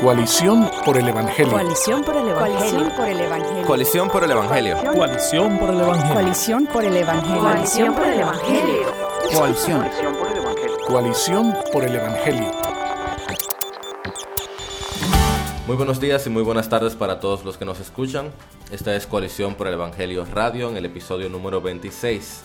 Coalición 0.00 0.70
por 0.84 0.96
el 0.96 1.08
Evangelio. 1.08 1.50
Coalición 1.50 2.04
por 2.04 2.16
el 2.16 2.28
Evangelio. 2.28 3.66
Coalición 3.66 4.08
por 4.08 4.22
el 4.22 4.30
Evangelio. 4.30 4.76
Coalición 4.94 5.58
por 5.58 5.70
el 5.70 5.80
Evangelio. 5.80 6.14
Coalición 6.14 6.66
por 6.68 6.84
el 6.84 6.96
Evangelio. 6.96 7.40
Coalición 7.40 7.94
por 7.94 8.06
el 8.06 8.20
Evangelio. 8.20 8.92
Coalición. 9.34 9.90
Coalición 10.86 11.56
por 11.72 11.84
el 11.84 11.96
Evangelio. 11.96 12.50
Muy 15.66 15.76
buenos 15.76 16.00
días 16.00 16.24
y 16.28 16.30
muy 16.30 16.44
buenas 16.44 16.68
tardes 16.68 16.94
para 16.94 17.18
todos 17.18 17.44
los 17.44 17.56
que 17.58 17.64
nos 17.64 17.80
escuchan. 17.80 18.30
Esta 18.70 18.94
es 18.94 19.04
Coalición 19.04 19.56
por 19.56 19.66
el 19.66 19.74
Evangelio 19.74 20.24
Radio 20.32 20.70
en 20.70 20.76
el 20.76 20.84
episodio 20.84 21.28
número 21.28 21.60
26. 21.60 22.42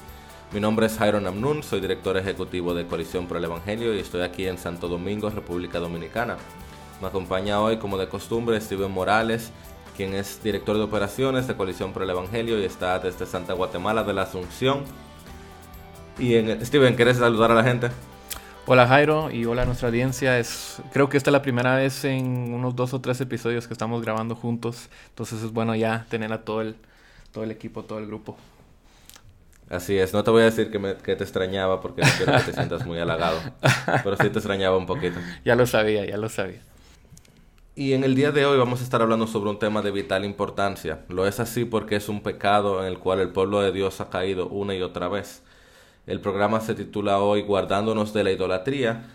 Mi 0.53 0.59
nombre 0.59 0.87
es 0.87 0.97
Jairo 0.97 1.21
Namnun, 1.21 1.61
soy 1.61 1.81
director 1.81 2.17
ejecutivo 2.17 2.73
de 2.73 2.87
Coalición 2.87 3.27
por 3.27 3.37
el 3.37 3.43
Evangelio 3.43 3.93
y 3.93 3.99
estoy 3.99 4.21
aquí 4.21 4.47
en 4.47 4.57
Santo 4.57 4.87
Domingo, 4.87 5.29
República 5.29 5.77
Dominicana. 5.77 6.37
Me 7.03 7.09
acompaña 7.09 7.59
hoy, 7.59 7.79
como 7.79 7.97
de 7.97 8.07
costumbre, 8.07 8.61
Steven 8.61 8.89
Morales, 8.89 9.51
quien 9.97 10.13
es 10.13 10.41
director 10.41 10.77
de 10.77 10.83
operaciones 10.83 11.49
de 11.49 11.55
Coalición 11.57 11.91
por 11.91 12.01
el 12.01 12.09
Evangelio 12.09 12.57
y 12.57 12.63
está 12.63 12.97
desde 12.97 13.25
Santa 13.25 13.51
Guatemala 13.51 14.05
de 14.05 14.13
la 14.13 14.21
Asunción. 14.21 14.85
Y 16.17 16.35
en, 16.35 16.65
Steven, 16.65 16.95
¿quieres 16.95 17.17
saludar 17.17 17.51
a 17.51 17.55
la 17.55 17.63
gente? 17.65 17.89
Hola 18.67 18.87
Jairo 18.87 19.29
y 19.31 19.43
hola 19.43 19.63
a 19.63 19.65
nuestra 19.65 19.89
audiencia. 19.89 20.39
Es, 20.39 20.81
creo 20.93 21.09
que 21.09 21.17
esta 21.17 21.29
es 21.29 21.33
la 21.33 21.41
primera 21.41 21.75
vez 21.75 22.05
en 22.05 22.53
unos 22.53 22.73
dos 22.73 22.93
o 22.93 23.01
tres 23.01 23.19
episodios 23.19 23.67
que 23.67 23.73
estamos 23.73 24.01
grabando 24.01 24.33
juntos. 24.37 24.87
Entonces 25.09 25.43
es 25.43 25.51
bueno 25.51 25.75
ya 25.75 26.05
tener 26.09 26.31
a 26.31 26.45
todo 26.45 26.61
el, 26.61 26.77
todo 27.33 27.43
el 27.43 27.51
equipo, 27.51 27.83
todo 27.83 27.99
el 27.99 28.07
grupo. 28.07 28.37
Así 29.69 29.97
es, 29.97 30.13
no 30.13 30.23
te 30.23 30.31
voy 30.31 30.43
a 30.43 30.45
decir 30.45 30.71
que, 30.71 30.79
me, 30.79 30.95
que 30.95 31.17
te 31.17 31.25
extrañaba 31.25 31.81
porque 31.81 32.01
no 32.01 32.07
quiero 32.15 32.31
que 32.37 32.43
te 32.43 32.53
sientas 32.53 32.85
muy 32.85 32.97
halagado, 32.97 33.41
pero 34.05 34.15
sí 34.15 34.29
te 34.29 34.39
extrañaba 34.39 34.77
un 34.77 34.85
poquito. 34.85 35.19
Ya 35.43 35.55
lo 35.55 35.65
sabía, 35.65 36.05
ya 36.05 36.15
lo 36.15 36.29
sabía. 36.29 36.61
Y 37.75 37.93
en 37.93 38.03
el 38.03 38.13
día 38.13 38.31
de 38.31 38.45
hoy 38.45 38.59
vamos 38.59 38.81
a 38.81 38.83
estar 38.83 39.01
hablando 39.01 39.25
sobre 39.25 39.49
un 39.49 39.57
tema 39.57 39.81
de 39.81 39.89
vital 39.89 40.25
importancia. 40.25 41.05
Lo 41.09 41.25
es 41.25 41.39
así 41.39 41.65
porque 41.65 41.95
es 41.95 42.07
un 42.07 42.21
pecado 42.21 42.81
en 42.81 42.87
el 42.87 42.99
cual 42.99 43.19
el 43.19 43.29
pueblo 43.29 43.61
de 43.61 43.71
Dios 43.71 43.99
ha 43.99 44.11
caído 44.11 44.47
una 44.47 44.75
y 44.75 44.83
otra 44.83 45.07
vez. 45.07 45.41
El 46.05 46.21
programa 46.21 46.61
se 46.61 46.75
titula 46.75 47.17
hoy 47.17 47.41
Guardándonos 47.41 48.13
de 48.13 48.23
la 48.23 48.31
idolatría 48.31 49.07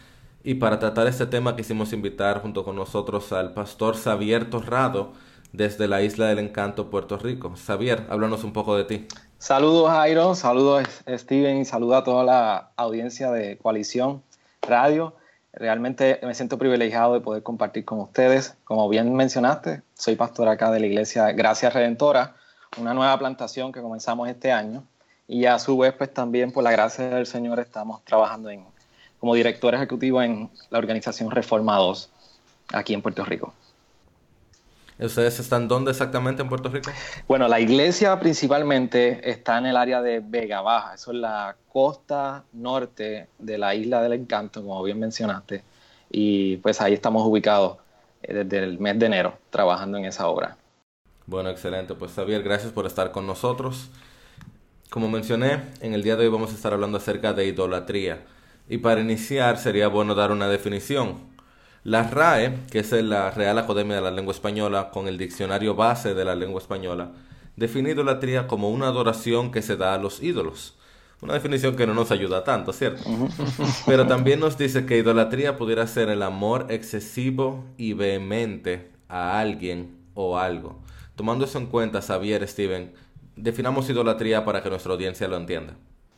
y 0.43 0.55
para 0.55 0.81
tratar 0.81 1.07
este 1.07 1.27
tema 1.27 1.55
quisimos 1.55 1.93
invitar 1.93 2.43
junto 2.43 2.65
con 2.65 2.75
nosotros 2.75 3.33
al 3.33 3.55
pastor 3.55 3.97
Xavier 3.97 4.51
Torrado 4.51 5.13
desde 5.53 5.87
la 5.87 6.03
Isla 6.03 6.27
del 6.27 6.41
Encanto, 6.41 6.91
Puerto 6.91 7.17
Rico. 7.17 7.55
Xavier, 7.55 8.09
háblanos 8.11 8.43
un 8.43 8.53
poco 8.53 8.77
de 8.77 8.83
ti. 8.83 9.07
Saludos 9.39 9.89
Jairo, 9.91 10.35
saludos 10.35 10.83
Steven 11.07 11.59
y 11.59 11.65
saludos 11.65 11.99
a 11.99 12.03
toda 12.03 12.25
la 12.25 12.73
audiencia 12.75 13.31
de 13.31 13.57
Coalición 13.57 14.25
Radio. 14.63 15.15
Realmente 15.59 16.21
me 16.23 16.35
siento 16.35 16.57
privilegiado 16.57 17.15
de 17.15 17.21
poder 17.21 17.43
compartir 17.43 17.85
con 17.85 17.99
ustedes. 17.99 18.57
Como 18.63 18.89
bien 18.89 19.13
mencionaste, 19.15 19.83
soy 19.95 20.15
pastor 20.15 20.47
acá 20.47 20.71
de 20.71 20.79
la 20.79 20.87
iglesia 20.87 21.33
Gracia 21.33 21.69
Redentora, 21.69 22.37
una 22.77 22.95
nueva 22.95 23.19
plantación 23.19 23.73
que 23.73 23.83
comenzamos 23.83 24.29
este 24.29 24.53
año. 24.53 24.85
Y 25.27 25.47
a 25.47 25.59
su 25.59 25.77
vez, 25.77 25.95
pues 25.95 26.15
también 26.15 26.53
por 26.53 26.63
la 26.63 26.71
gracia 26.71 27.09
del 27.09 27.27
Señor 27.27 27.59
estamos 27.59 28.05
trabajando 28.05 28.51
en, 28.51 28.65
como 29.19 29.35
director 29.35 29.75
ejecutivo 29.75 30.23
en 30.23 30.49
la 30.71 30.79
organización 30.79 31.31
Reforma 31.33 31.77
2 31.77 32.09
aquí 32.73 32.95
en 32.95 33.03
Puerto 33.03 33.25
Rico. 33.25 33.53
¿Ustedes 34.99 35.39
están 35.39 35.69
dónde 35.69 35.93
exactamente 35.93 36.43
en 36.43 36.49
Puerto 36.49 36.69
Rico? 36.69 36.91
Bueno, 37.29 37.47
la 37.47 37.61
iglesia 37.61 38.19
principalmente 38.19 39.31
está 39.31 39.59
en 39.59 39.67
el 39.67 39.77
área 39.77 40.03
de 40.03 40.21
Vega 40.21 40.61
Baja, 40.61 40.95
eso 40.95 41.13
es 41.13 41.19
la 41.19 41.57
costa 41.73 42.45
norte 42.53 43.29
de 43.39 43.59
la 43.59 43.75
isla 43.75 44.03
del 44.03 44.15
encanto, 44.15 44.61
como 44.61 44.83
bien 44.83 44.99
mencionaste, 44.99 45.63
y 46.11 46.57
pues 46.57 46.81
ahí 46.81 46.95
estamos 46.95 47.25
ubicados 47.25 47.79
eh, 48.23 48.35
desde 48.35 48.65
el 48.65 48.81
mes 48.81 48.99
de 48.99 49.07
enero 49.07 49.39
trabajando 49.51 49.99
en 49.99 50.07
esa 50.07 50.27
obra. 50.27 50.57
Bueno, 51.27 51.51
excelente. 51.51 51.95
Pues 51.95 52.13
Xavier, 52.13 52.43
gracias 52.43 52.73
por 52.73 52.87
estar 52.87 53.13
con 53.13 53.27
nosotros. 53.27 53.91
Como 54.91 55.09
mencioné, 55.11 55.61
en 55.81 55.93
el 55.93 56.03
día 56.03 56.17
de 56.17 56.25
hoy 56.25 56.33
vamos 56.33 56.51
a 56.53 56.55
estar 56.55 56.73
hablando 56.73 56.97
acerca 56.97 57.35
de 57.35 57.47
idolatría. 57.47 58.25
Y 58.69 58.79
para 58.79 59.03
iniciar 59.03 59.59
sería 59.59 59.89
bueno 59.89 60.15
dar 60.15 60.33
una 60.33 60.49
definición. 60.49 61.19
La 61.89 62.03
RAE, 62.03 62.67
que 62.71 62.81
es 62.81 62.93
la 62.93 63.31
Real 63.31 63.57
Academia 63.57 63.97
de 63.97 64.03
la 64.03 64.11
Lengua 64.11 64.35
Española, 64.35 64.91
con 64.91 65.09
el 65.09 65.17
diccionario 65.17 65.75
base 65.75 66.13
de 66.13 66.23
la 66.23 66.35
lengua 66.35 66.61
española, 66.61 67.13
define 67.57 67.93
idolatría 67.93 68.47
como 68.47 68.69
una 68.69 68.89
adoración 68.89 69.51
que 69.51 69.63
se 69.63 69.79
da 69.79 69.95
a 69.95 69.99
los 69.99 70.23
ídolos. 70.23 70.77
Una 71.23 71.33
definición 71.33 71.77
que 71.77 71.87
no 71.87 71.95
nos 71.95 72.11
ayuda 72.11 72.45
tanto, 72.45 72.75
¿cierto? 72.75 73.03
Pero 73.87 74.07
también 74.07 74.39
nos 74.39 74.59
dice 74.59 74.85
que 74.85 74.99
idolatría 74.99 75.57
pudiera 75.57 75.87
ser 75.87 76.11
el 76.11 76.23
amor 76.23 76.67
excesivo 76.69 77.65
y 77.79 77.95
vehemente 77.95 78.91
a 79.09 79.41
alguien 79.41 79.97
o 80.13 80.37
algo. 80.37 80.81
Tomando 81.17 81.47
eso 81.47 81.57
en 81.57 81.69
cuenta, 81.69 82.03
Xavier, 82.03 82.47
Steven, 82.47 82.93
definamos 83.35 83.89
idolatría 83.89 84.45
para 84.45 84.63
que 84.63 84.69
nuestra 84.69 84.93
audiencia 84.93 85.27
lo 85.27 85.39
entienda. 85.39 85.73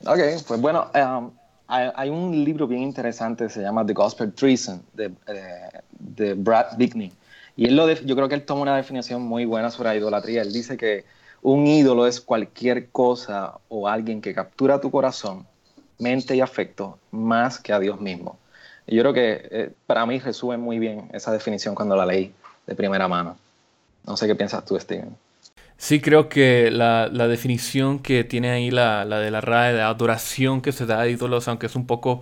Ok, 0.04 0.19
pues 0.48 0.60
bueno, 0.60 0.91
um, 0.97 1.31
hay, 1.70 2.10
un 2.10 2.44
libro 2.44 2.66
bien 2.66 2.82
interesante 2.82 3.48
se 3.48 3.62
llama 3.62 3.86
The 3.86 3.92
Gospel 3.92 4.32
Treason 4.32 4.82
de, 4.92 5.12
eh, 5.26 6.34
Brad 6.34 6.76
Bickney. 6.76 7.12
Y 7.56 7.69
yo 7.75 8.16
creo 8.16 8.28
que 8.28 8.34
él 8.34 8.44
toma 8.44 8.62
una 8.62 8.76
definición 8.76 9.22
muy 9.22 9.44
buena 9.44 9.70
sobre 9.70 9.91
la 9.91 9.97
idolatría. 9.97 10.42
Él 10.42 10.53
dice 10.53 10.76
que 10.76 11.04
un 11.42 11.66
ídolo 11.66 12.06
es 12.06 12.20
cualquier 12.20 12.88
cosa 12.88 13.58
o 13.69 13.88
alguien 13.88 14.20
que 14.20 14.34
captura 14.34 14.81
tu 14.81 14.91
corazón, 14.91 15.47
mente 15.98 16.34
y 16.34 16.41
afecto 16.41 16.98
más 17.10 17.58
que 17.58 17.72
a 17.72 17.78
Dios 17.78 18.00
mismo. 18.00 18.38
Y 18.87 18.97
yo 18.97 19.02
creo 19.02 19.12
que 19.12 19.48
eh, 19.50 19.72
para 19.87 20.04
mí 20.06 20.19
resume 20.19 20.56
muy 20.56 20.78
bien 20.78 21.08
esa 21.12 21.32
definición 21.32 21.75
cuando 21.75 21.97
la 21.97 22.06
leí 22.06 22.32
de 22.66 22.75
primera 22.75 23.06
mano. 23.08 23.37
No 24.06 24.16
sé 24.16 24.26
qué 24.26 24.34
piensas 24.34 24.64
tú, 24.64 24.78
Steven. 24.78 25.14
Sí, 25.80 26.00
creo 26.02 26.28
que 26.28 26.70
la, 26.70 27.08
definición 27.08 28.00
que 28.00 28.22
tiene 28.22 28.50
ahí 28.50 28.70
la, 28.70 29.06
de 29.06 29.30
la 29.30 29.41
RAE 29.41 29.72
de 29.72 29.80
adoración 29.80 30.60
que 30.60 30.72
se 30.72 30.84
da 30.84 31.00
a 31.00 31.08
ídolos, 31.08 31.48
aunque 31.48 31.66
es 31.66 31.74
un 31.74 31.86
poco, 31.86 32.20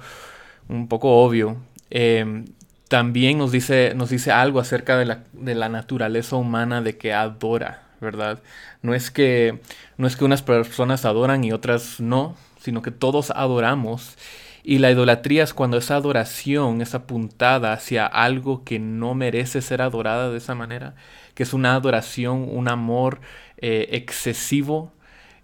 un 0.68 0.88
poco 0.88 1.10
obvio, 1.24 1.56
em, 1.90 2.46
también 2.88 3.38
nos 3.38 3.50
dice, 3.52 3.94
nos 3.96 4.10
dice 4.10 4.30
algo 4.30 4.60
acerca 4.60 4.96
de 4.96 5.06
la, 5.06 5.24
de 5.32 5.56
la, 5.56 5.68
naturaleza 5.68 6.36
humana 6.36 6.82
de 6.82 6.98
que 6.98 7.12
adora, 7.12 7.82
¿verdad? 8.00 8.40
No 8.82 8.94
es, 8.94 9.10
que, 9.10 9.60
no 9.96 10.06
es 10.06 10.16
que 10.16 10.24
unas 10.24 10.42
personas 10.42 11.04
adoran 11.04 11.42
y 11.44 11.52
otras 11.52 12.00
no, 12.00 12.36
sino 12.60 12.80
que 12.82 12.92
todos 12.92 13.32
adoramos. 13.32 14.16
Y 14.62 14.78
la 14.78 14.90
idolatría 14.90 15.42
es 15.44 15.54
cuando 15.54 15.78
esa 15.78 15.96
adoración 15.96 16.80
es 16.82 16.94
apuntada 16.94 17.72
hacia 17.72 18.06
algo 18.06 18.64
que 18.64 18.78
no 18.78 19.14
merece 19.14 19.62
ser 19.62 19.82
adorada 19.82 20.30
de 20.30 20.38
esa 20.38 20.54
manera, 20.54 20.94
que 21.34 21.42
es 21.44 21.54
una 21.54 21.74
adoración, 21.74 22.46
un 22.50 22.68
amor 22.68 23.20
eh, 23.58 23.88
excesivo, 23.92 24.92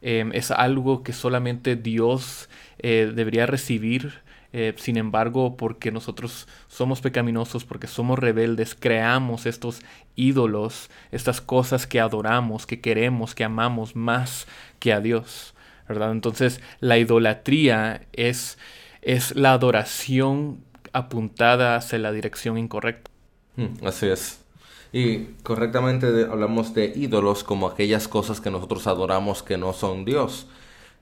em, 0.02 0.32
es 0.32 0.50
algo 0.50 1.02
que 1.02 1.12
solamente 1.12 1.76
Dios 1.76 2.48
eh, 2.78 3.12
debería 3.14 3.46
recibir. 3.46 4.22
Eh, 4.52 4.72
sin 4.76 4.96
embargo, 4.96 5.56
porque 5.56 5.90
nosotros 5.90 6.46
somos 6.68 7.00
pecaminosos, 7.00 7.64
porque 7.64 7.88
somos 7.88 8.20
rebeldes, 8.20 8.76
creamos 8.78 9.46
estos 9.46 9.80
ídolos, 10.14 10.90
estas 11.10 11.40
cosas 11.40 11.88
que 11.88 11.98
adoramos, 11.98 12.64
que 12.64 12.80
queremos, 12.80 13.34
que 13.34 13.42
amamos 13.42 13.96
más 13.96 14.46
que 14.78 14.92
a 14.92 15.00
Dios. 15.00 15.54
¿verdad? 15.88 16.12
Entonces, 16.12 16.60
la 16.80 16.98
idolatría 16.98 18.02
es, 18.12 18.58
es 19.02 19.34
la 19.34 19.52
adoración 19.52 20.64
apuntada 20.92 21.76
hacia 21.76 21.98
la 21.98 22.12
dirección 22.12 22.56
incorrecta. 22.56 23.10
Hmm, 23.56 23.84
así 23.84 24.06
es. 24.06 24.43
Y 24.94 25.24
correctamente 25.42 26.06
hablamos 26.30 26.72
de 26.72 26.92
ídolos 26.94 27.42
como 27.42 27.66
aquellas 27.66 28.06
cosas 28.06 28.40
que 28.40 28.48
nosotros 28.48 28.86
adoramos 28.86 29.42
que 29.42 29.58
no 29.58 29.72
son 29.72 30.04
Dios. 30.04 30.46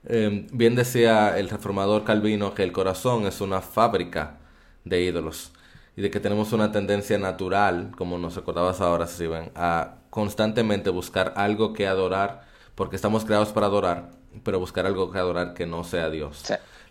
Em, 0.07 0.47
bien 0.51 0.73
decía 0.73 1.37
el 1.37 1.47
reformador 1.47 2.03
Calvino 2.03 2.55
que 2.55 2.63
el 2.63 2.71
corazón 2.71 3.27
es 3.27 3.39
una 3.39 3.61
fábrica 3.61 4.39
de 4.83 5.03
ídolos 5.03 5.51
y 5.95 6.01
de 6.01 6.09
que 6.09 6.19
tenemos 6.19 6.53
una 6.53 6.71
tendencia 6.71 7.19
natural, 7.19 7.91
como 7.95 8.17
nos 8.17 8.35
recordabas 8.35 8.81
ahora, 8.81 9.05
Steven, 9.05 9.51
a 9.53 9.97
constantemente 10.09 10.89
buscar 10.89 11.35
algo 11.37 11.73
que 11.73 11.85
adorar, 11.85 12.47
porque 12.73 12.95
estamos 12.95 13.25
creados 13.25 13.49
para 13.49 13.67
adorar, 13.67 14.09
pero 14.43 14.57
buscar 14.57 14.87
algo 14.87 15.11
que 15.11 15.19
adorar 15.19 15.53
que 15.53 15.67
no 15.67 15.83
sea 15.83 16.09
Dios. 16.09 16.43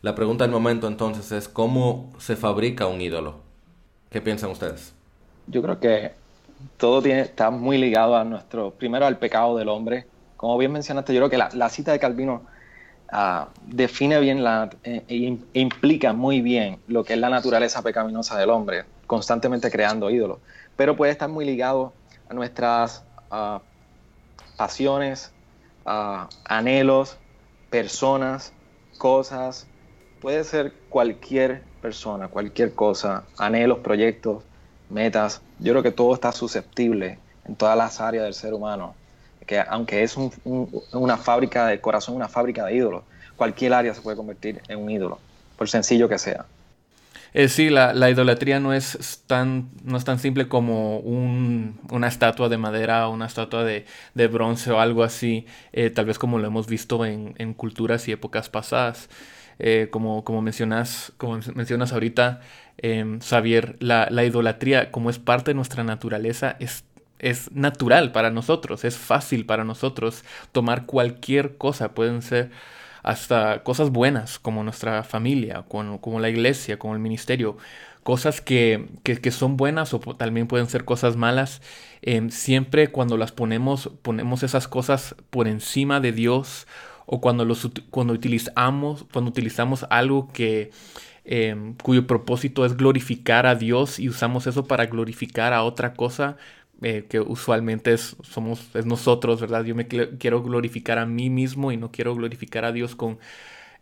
La 0.02 0.14
pregunta 0.14 0.44
del 0.44 0.52
momento 0.52 0.86
entonces 0.86 1.32
es, 1.32 1.48
¿cómo 1.48 2.12
se 2.18 2.36
fabrica 2.36 2.86
un 2.86 3.00
ídolo? 3.00 3.40
¿Qué 4.08 4.20
piensan 4.20 4.50
ustedes? 4.52 4.94
Yo 5.48 5.62
creo 5.62 5.80
que 5.80 6.21
todo 6.76 7.04
está 7.04 7.50
muy 7.50 7.78
ligado 7.78 8.16
a 8.16 8.24
nuestro, 8.24 8.72
primero 8.72 9.06
al 9.06 9.18
pecado 9.18 9.56
del 9.56 9.68
hombre. 9.68 10.06
Como 10.36 10.58
bien 10.58 10.72
mencionaste, 10.72 11.14
yo 11.14 11.20
creo 11.20 11.30
que 11.30 11.56
la, 11.56 11.68
cita 11.68 11.92
de 11.92 11.98
Calvino 11.98 12.42
ah, 13.10 13.48
define 13.66 14.18
bien 14.20 14.42
la, 14.42 14.70
eh, 14.82 15.04
e, 15.08 15.38
e, 15.54 15.60
implica 15.60 16.12
muy 16.12 16.40
bien 16.40 16.78
lo 16.88 17.04
que 17.04 17.12
es 17.14 17.18
la 17.18 17.30
naturaleza 17.30 17.82
pecaminosa 17.82 18.38
del 18.38 18.50
hombre, 18.50 18.84
constantemente 19.06 19.70
creando 19.70 20.10
ídolos. 20.10 20.38
Pero 20.76 20.96
puede 20.96 21.12
estar 21.12 21.28
muy 21.28 21.44
ligado 21.44 21.92
a 22.28 22.34
nuestras 22.34 23.04
ah, 23.30 23.60
pasiones, 24.56 25.32
ah, 25.86 26.28
anhelos, 26.44 27.18
personas, 27.70 28.52
cosas. 28.98 29.66
Puede 30.20 30.44
ser 30.44 30.72
cualquier 30.88 31.62
persona, 31.80 32.28
cualquier 32.28 32.74
cosa, 32.74 33.24
anhelos, 33.38 33.78
proyectos, 33.80 34.44
metas. 34.92 35.40
Yo 35.58 35.72
creo 35.72 35.82
que 35.82 35.90
todo 35.90 36.14
está 36.14 36.32
susceptible 36.32 37.18
en 37.46 37.56
todas 37.56 37.76
las 37.76 38.00
áreas 38.00 38.24
del 38.24 38.34
ser 38.34 38.54
humano. 38.54 38.94
Que 39.46 39.58
aunque 39.60 40.02
es 40.02 40.16
una 40.92 41.16
fábrica 41.16 41.66
del 41.66 41.80
corazón, 41.80 42.14
una 42.14 42.28
fábrica 42.28 42.66
de 42.66 42.76
ídolos, 42.76 43.02
cualquier 43.36 43.74
área 43.74 43.92
se 43.92 44.00
puede 44.00 44.16
convertir 44.16 44.62
en 44.68 44.78
un 44.78 44.90
ídolo, 44.90 45.18
por 45.56 45.68
sencillo 45.68 46.08
que 46.08 46.18
sea. 46.18 46.46
Eh, 47.34 47.48
sí, 47.48 47.70
la, 47.70 48.10
idolatría 48.10 48.60
no 48.60 48.74
es 48.74 49.22
tan, 49.26 49.70
no 49.84 49.96
es 49.96 50.04
tan 50.04 50.18
simple 50.18 50.48
como 50.48 50.98
una 50.98 52.06
estatua 52.06 52.50
de 52.50 52.58
madera 52.58 53.08
o 53.08 53.12
una 53.12 53.24
estatua 53.24 53.64
de, 53.64 53.86
bronce 54.28 54.70
o 54.70 54.80
algo 54.80 55.02
así, 55.02 55.46
eh, 55.72 55.88
tal 55.88 56.04
vez 56.04 56.18
como 56.18 56.38
lo 56.38 56.46
hemos 56.46 56.66
visto 56.66 57.06
en, 57.06 57.54
culturas 57.54 58.06
y 58.08 58.12
épocas 58.12 58.50
pasadas. 58.50 59.08
Eh, 59.64 59.88
como, 59.90 60.24
como, 60.24 60.42
mencionas, 60.42 61.12
como 61.18 61.38
mencionas 61.54 61.92
ahorita, 61.92 62.40
em, 62.78 63.20
Xavier, 63.20 63.76
la, 63.78 64.08
la, 64.10 64.24
idolatría, 64.24 64.90
como 64.90 65.08
es 65.08 65.20
parte 65.20 65.52
de 65.52 65.54
nuestra 65.54 65.84
naturaleza, 65.84 66.56
es, 66.58 66.84
es 67.20 67.52
natural 67.52 68.10
para 68.10 68.30
nosotros, 68.30 68.84
es 68.84 68.96
fácil 68.98 69.46
para 69.46 69.62
nosotros 69.62 70.24
tomar 70.50 70.84
cualquier 70.84 71.56
cosa, 71.58 71.94
pueden 71.94 72.22
ser 72.22 72.50
hasta 73.04 73.62
cosas 73.62 73.90
buenas 73.90 74.40
como 74.40 74.64
nuestra 74.64 75.04
familia, 75.04 75.64
como, 75.68 76.18
la 76.18 76.28
iglesia, 76.28 76.78
como 76.78 76.94
el 76.94 77.00
ministerio, 77.00 77.56
cosas 78.02 78.40
que, 78.40 78.88
son 79.30 79.56
buenas 79.56 79.94
o 79.94 80.00
también 80.00 80.48
pueden 80.48 80.68
ser 80.68 80.84
cosas 80.84 81.16
malas. 81.16 81.62
Em, 82.02 82.30
siempre 82.30 82.88
cuando 82.88 83.16
las 83.16 83.30
ponemos, 83.30 83.90
ponemos 84.02 84.42
esas 84.42 84.66
cosas 84.66 85.14
por 85.30 85.46
encima 85.46 86.00
de 86.00 86.10
Dios 86.10 86.66
o 87.06 87.20
cuando, 87.20 87.44
los, 87.44 87.68
cuando, 87.90 88.12
utilizamos, 88.12 89.06
cuando 89.12 89.30
utilizamos 89.30 89.86
algo 89.90 90.28
que, 90.32 90.70
em, 91.24 91.74
cuyo 91.74 92.06
propósito 92.06 92.64
es 92.64 92.76
glorificar 92.76 93.46
a 93.46 93.54
Dios 93.54 93.98
y 93.98 94.08
usamos 94.08 94.46
eso 94.46 94.66
para 94.66 94.86
glorificar 94.86 95.52
a 95.52 95.62
otra 95.64 95.94
cosa, 95.94 96.36
eh, 96.82 97.06
que 97.08 97.20
usualmente 97.20 97.92
es, 97.92 98.16
somos, 98.22 98.74
es 98.74 98.86
nosotros, 98.86 99.40
¿verdad? 99.40 99.64
Yo 99.64 99.74
me 99.74 99.86
quiero 99.86 100.42
glorificar 100.42 100.98
a 100.98 101.06
mí 101.06 101.30
mismo 101.30 101.70
y 101.70 101.76
no 101.76 101.92
quiero 101.92 102.14
glorificar 102.14 102.64
a 102.64 102.72
Dios 102.72 102.96
con, 102.96 103.18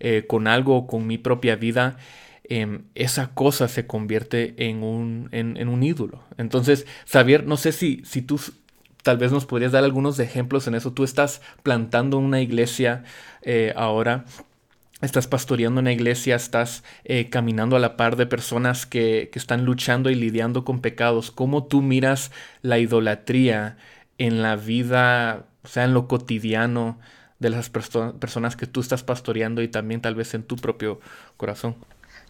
eh, 0.01 0.25
con 0.27 0.47
algo, 0.47 0.87
con 0.87 1.07
mi 1.07 1.19
propia 1.19 1.57
vida. 1.57 1.97
Em, 2.45 2.83
esa 2.95 3.29
cosa 3.33 3.69
se 3.69 3.87
convierte 3.87 4.55
en 4.69 4.83
un, 4.83 5.29
en, 5.33 5.69
un 5.69 5.83
ídolo. 5.83 6.25
Entonces, 6.37 6.87
Xavier, 7.07 7.47
no 7.47 7.57
sé 7.57 7.73
si, 7.73 8.03
si 8.05 8.23
tú 8.23 8.41
tal 9.03 9.19
vez 9.19 9.33
nos 9.33 9.47
podrías 9.47 9.73
dar 9.73 9.85
algunos 9.85 10.19
ejemplos 10.19 10.67
en 10.67 10.75
eso. 10.75 10.93
Tú 10.93 11.05
estás 11.05 11.43
plantando 11.63 12.19
una 12.19 12.41
iglesia 12.41 13.05
eh, 13.43 13.73
ahora 13.77 14.25
estás 15.01 15.27
pastoreando 15.27 15.81
una 15.81 15.93
iglesia, 15.93 16.37
estás 16.37 16.85
eh, 17.05 17.31
caminando 17.31 17.77
a 17.77 17.79
la 17.79 17.97
par 17.97 18.17
de 18.17 18.27
personas 18.27 18.87
que, 18.87 19.31
están 19.35 19.65
luchando 19.65 20.11
y 20.11 20.15
lidiando 20.15 20.65
con 20.65 20.81
pecados. 20.81 21.31
¿Cómo 21.31 21.65
tú 21.65 21.83
miras 21.83 22.31
la 22.63 22.79
idolatría 22.79 23.79
en 24.19 24.43
la 24.43 24.57
vida, 24.57 25.47
o 25.65 25.69
sea, 25.69 25.85
en 25.85 25.95
lo 25.95 26.07
cotidiano 26.07 26.99
de 27.39 27.51
las 27.51 27.71
personas 27.71 28.57
que 28.57 28.67
tú 28.67 28.81
estás 28.81 29.03
pastoreando 29.03 29.63
y 29.63 29.69
también 29.69 30.03
tal 30.03 30.15
vez 30.15 30.35
en 30.35 30.43
tu 30.43 30.57
propio 30.57 31.01
corazón? 31.39 31.77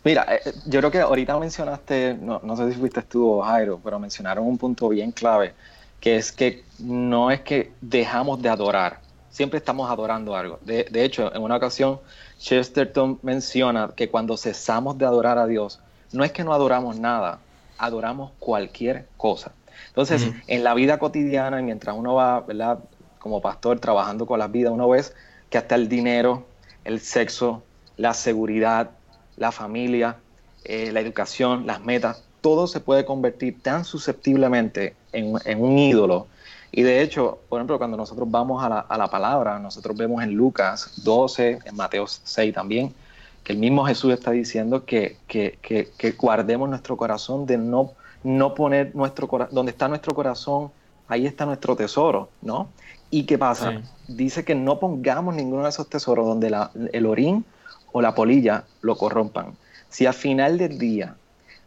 Mira, 0.05 0.25
eh, 0.31 0.53
yo 0.67 0.79
creo 0.79 0.91
que 0.91 1.01
ahorita 1.01 1.39
mencionaste, 1.39 2.15
no, 2.15 2.41
no 2.45 2.57
sé 2.57 2.73
si 2.73 2.79
fuiste 2.79 3.03
tú 3.03 3.29
o 3.29 3.43
Jairo, 3.43 3.81
pero 3.83 3.99
mencionaron 3.99 4.47
un 4.47 4.57
punto 4.57 4.89
bien 4.89 5.11
clave, 5.11 5.55
que 6.01 6.17
es 6.17 6.33
que 6.33 6.65
no 6.79 7.31
es 7.31 7.41
que 7.41 7.73
dejamos 7.81 8.41
de 8.43 8.49
adorar, 8.49 9.01
siempre 9.31 9.59
estamos 9.59 9.91
adorando 9.91 10.35
algo. 10.35 10.59
De, 10.63 10.85
de 10.91 11.05
hecho, 11.05 11.35
en 11.35 11.43
una 11.43 11.57
ocasión 11.57 12.01
Chesterton 12.39 13.19
menciona 13.23 13.93
que 13.95 14.09
cuando 14.09 14.37
cesamos 14.37 14.97
de 14.99 15.05
adorar 15.05 15.39
a 15.39 15.47
Dios, 15.47 15.81
no 16.13 16.25
es 16.25 16.33
que 16.33 16.43
no 16.43 16.53
adoramos 16.53 16.99
nada, 16.99 17.39
adoramos 17.79 18.33
cualquier 18.39 19.07
cosa. 19.17 19.53
Entonces, 19.89 20.31
en 20.47 20.65
la 20.65 20.75
vida 20.75 20.99
cotidiana, 20.99 21.61
mientras 21.63 21.97
uno 21.97 22.15
va, 22.15 22.41
¿verdad? 22.41 22.79
Como 23.19 23.41
pastor 23.41 23.81
trabajando 23.81 24.27
con 24.27 24.39
las 24.39 24.51
vidas, 24.51 24.73
uno 24.73 24.89
ve 24.89 25.03
que 25.49 25.59
hasta 25.59 25.75
el 25.75 25.89
dinero, 25.89 26.47
el 26.85 27.01
sexo, 27.01 27.63
la 27.97 28.15
seguridad, 28.15 28.91
la 29.37 29.53
familia, 29.53 30.17
eh, 30.65 30.93
la 30.93 31.01
educación, 31.01 31.67
las 31.67 31.81
metas, 31.81 32.25
todo 32.41 32.67
se 32.67 32.81
puede 32.81 33.05
convertir 33.05 33.61
tan 33.63 33.85
susceptiblemente 33.85 34.95
en, 35.13 35.35
en 35.45 35.63
un 35.63 35.79
ídolo 35.79 36.27
y 36.73 36.83
de 36.83 37.03
hecho, 37.03 37.41
por 37.49 37.59
ejemplo, 37.59 37.79
cuando 37.79 37.97
nosotros 37.97 38.31
vamos 38.31 38.63
a 38.63 38.69
la, 38.69 38.79
a 38.81 38.97
la, 38.97 39.09
palabra, 39.09 39.59
nosotros 39.59 39.97
vemos 39.97 40.23
en 40.23 40.35
Lucas 40.35 41.03
12, 41.05 41.59
en 41.65 41.77
Mateo 41.77 42.07
6 42.07 42.55
también, 42.55 42.95
que 43.43 43.53
el 43.53 43.59
mismo 43.59 43.85
Jesús 43.85 44.13
está 44.13 44.31
diciendo 44.31 44.85
que, 44.85 45.17
que, 45.27 45.59
que, 45.61 46.13
guardemos 46.13 46.69
nuestro 46.69 46.97
corazón 46.97 47.47
de 47.47 47.59
no, 47.59 47.93
no 48.23 48.55
poner 48.55 48.95
nuestro 48.95 49.27
corazón, 49.27 49.55
donde 49.55 49.73
está 49.73 49.89
nuestro 49.89 50.15
corazón, 50.15 50.71
ahí 51.09 51.27
está 51.27 51.45
nuestro 51.45 51.75
tesoro, 51.75 52.29
¿no? 52.41 52.69
¿Y 53.11 53.25
qué 53.25 53.37
pasa? 53.37 53.83
Dice 54.07 54.45
que 54.45 54.55
no 54.55 54.79
pongamos 54.79 55.35
ninguno 55.35 55.65
de 55.65 55.71
esos 55.71 55.89
tesoros 55.89 56.25
donde 56.25 56.51
la, 56.51 56.71
el 56.93 57.07
orín 57.07 57.45
o 57.91 58.01
la 58.01 58.15
polilla 58.15 58.65
lo 58.83 58.97
corrompan. 58.97 59.57
Si 59.89 60.07
al 60.07 60.15
final 60.15 60.59
del 60.59 60.79
día 60.79 61.17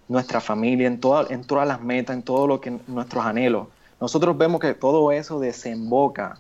nuestra 0.08 0.42
familia, 0.42 0.88
en, 0.88 1.00
toda, 1.00 1.28
en 1.30 1.44
todas 1.44 1.68
las 1.68 1.82
metas, 1.82 2.16
en 2.16 2.24
todo 2.24 2.48
lo 2.48 2.62
que 2.62 2.78
nuestros 2.88 3.26
anhelos, 3.26 3.68
nosotros 4.00 4.38
vemos 4.38 4.60
que 4.60 4.74
todo 4.74 5.12
eso 5.12 5.40
desemboca 5.40 6.38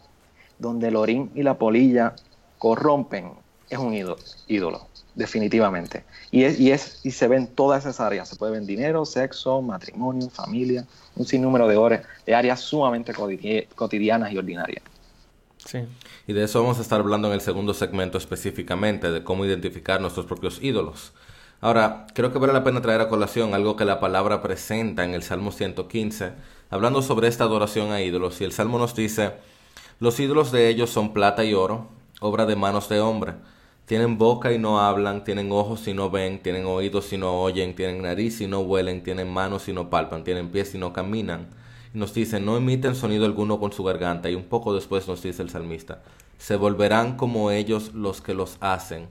donde 0.60 0.90
el 0.90 0.96
orín 0.96 1.32
y 1.34 1.44
la 1.44 1.58
polilla 1.58 2.16
corrompen, 2.58 3.32
es 3.70 3.78
un 3.78 3.94
ídolo, 3.94 4.88
definitivamente. 5.16 6.04
Y, 6.32 6.44
es, 6.44 6.60
y, 6.60 6.72
es, 6.72 7.00
y 7.04 7.12
se 7.12 7.28
ven 7.28 7.48
todas 7.48 7.84
esas 7.84 8.00
áreas. 8.00 8.30
Se 8.30 8.36
puede 8.36 8.54
ver 8.54 8.64
dinero, 8.64 9.06
sexo, 9.06 9.62
matrimonio, 9.62 10.30
familia, 10.30 10.86
un 11.16 11.26
sinnúmero 11.26 11.68
de, 11.68 11.78
horas, 11.78 12.06
de 12.26 12.36
áreas 12.36 12.60
sumamente 12.60 13.14
cotidianas 13.76 14.32
y 14.32 14.38
ordinarias. 14.38 14.84
Sí. 15.66 15.80
Y 16.28 16.34
de 16.34 16.44
eso 16.44 16.62
vamos 16.62 16.80
a 16.80 16.82
estar 16.82 17.00
hablando 17.00 17.28
en 17.30 17.34
el 17.34 17.42
segundo 17.42 17.74
segmento 17.74 18.18
específicamente, 18.18 19.12
de 19.12 19.24
cómo 19.24 19.46
identificar 19.46 20.02
nuestros 20.02 20.26
propios 20.26 20.62
ídolos. 20.62 21.14
Ahora, 21.64 22.08
creo 22.14 22.34
que 22.34 22.40
vale 22.40 22.52
la 22.52 22.66
pena 22.66 22.82
traer 22.82 23.00
a 23.00 23.08
colación 23.08 23.54
algo 23.54 23.78
que 23.78 23.86
la 23.86 24.02
palabra 24.02 24.42
presenta 24.42 25.06
en 25.06 25.14
el 25.14 25.24
Salmo 25.24 25.50
115, 25.50 26.34
hablando 26.70 27.02
sobre 27.02 27.30
esta 27.30 27.46
adoración 27.46 27.94
a 27.94 28.02
ídolos. 28.02 28.42
Y 28.42 28.44
el 28.44 28.52
Salmo 28.52 28.78
nos 28.78 28.96
dice, 28.96 29.36
los 30.02 30.20
ídolos 30.20 30.52
de 30.52 30.68
ellos 30.68 30.90
son 30.90 31.14
plata 31.14 31.46
y 31.46 31.54
oro, 31.54 31.88
obra 32.20 32.46
de 32.46 32.58
manos 32.58 32.90
de 32.90 33.00
hombre. 33.00 33.36
Tienen 33.86 34.18
boca 34.18 34.52
y 34.52 34.60
no 34.60 34.82
hablan, 34.82 35.24
tienen 35.24 35.54
ojos 35.54 35.88
y 35.88 35.94
no 35.94 36.10
ven, 36.10 36.44
tienen 36.44 36.66
oídos 36.66 37.14
y 37.14 37.18
no 37.18 37.42
oyen, 37.42 37.74
tienen 37.76 38.02
nariz 38.02 38.42
y 38.42 38.48
no 38.48 38.60
huelen, 38.60 39.02
tienen 39.02 39.32
manos 39.32 39.70
y 39.70 39.72
no 39.72 39.90
palpan, 39.90 40.26
tienen 40.26 40.50
pies 40.50 40.76
y 40.76 40.78
no 40.78 40.92
caminan. 40.92 41.48
Y 41.94 41.98
nos 41.98 42.14
dice, 42.14 42.42
no 42.42 42.58
emiten 42.58 42.94
sonido 42.94 43.24
alguno 43.24 43.62
con 43.62 43.72
su 43.72 43.86
garganta. 43.86 44.30
Y 44.30 44.36
un 44.36 44.44
poco 44.44 44.74
después 44.74 45.08
nos 45.08 45.24
dice 45.24 45.42
el 45.42 45.50
salmista, 45.50 46.04
se 46.38 46.58
volverán 46.58 47.16
como 47.16 47.52
ellos 47.52 47.94
los 47.94 48.20
que 48.20 48.34
los 48.34 48.58
hacen 48.60 49.08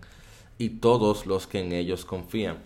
y 0.63 0.71
todos 0.71 1.27
los 1.27 1.49
que 1.49 1.59
en 1.59 1.73
ellos 1.73 2.05
confían. 2.05 2.59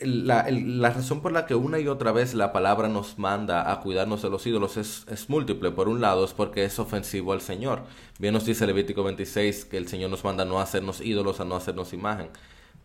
La, 0.00 0.42
razón 0.90 1.22
por 1.22 1.32
la 1.32 1.46
que 1.46 1.54
una 1.54 1.80
y 1.80 1.88
otra 1.88 2.12
vez 2.12 2.34
la 2.34 2.52
palabra 2.52 2.86
nos 2.88 3.18
manda 3.18 3.72
a 3.72 3.80
cuidarnos 3.80 4.22
de 4.22 4.30
los 4.30 4.46
ídolos 4.46 4.76
es, 4.76 5.06
es, 5.08 5.28
múltiple. 5.30 5.70
Por 5.70 5.88
un 5.88 6.00
lado 6.02 6.24
es 6.24 6.34
porque 6.34 6.64
es 6.64 6.78
ofensivo 6.78 7.32
al 7.32 7.40
Señor. 7.40 7.82
Bien 8.18 8.34
nos 8.34 8.44
dice 8.44 8.66
Levítico 8.66 9.02
26 9.02 9.64
que 9.64 9.78
el 9.78 9.88
Señor 9.88 10.10
nos 10.10 10.22
manda 10.22 10.42
a 10.42 10.46
no 10.46 10.60
hacernos 10.60 11.00
ídolos, 11.00 11.40
a 11.40 11.44
no 11.46 11.56
hacernos 11.56 11.94
imagen. 11.94 12.28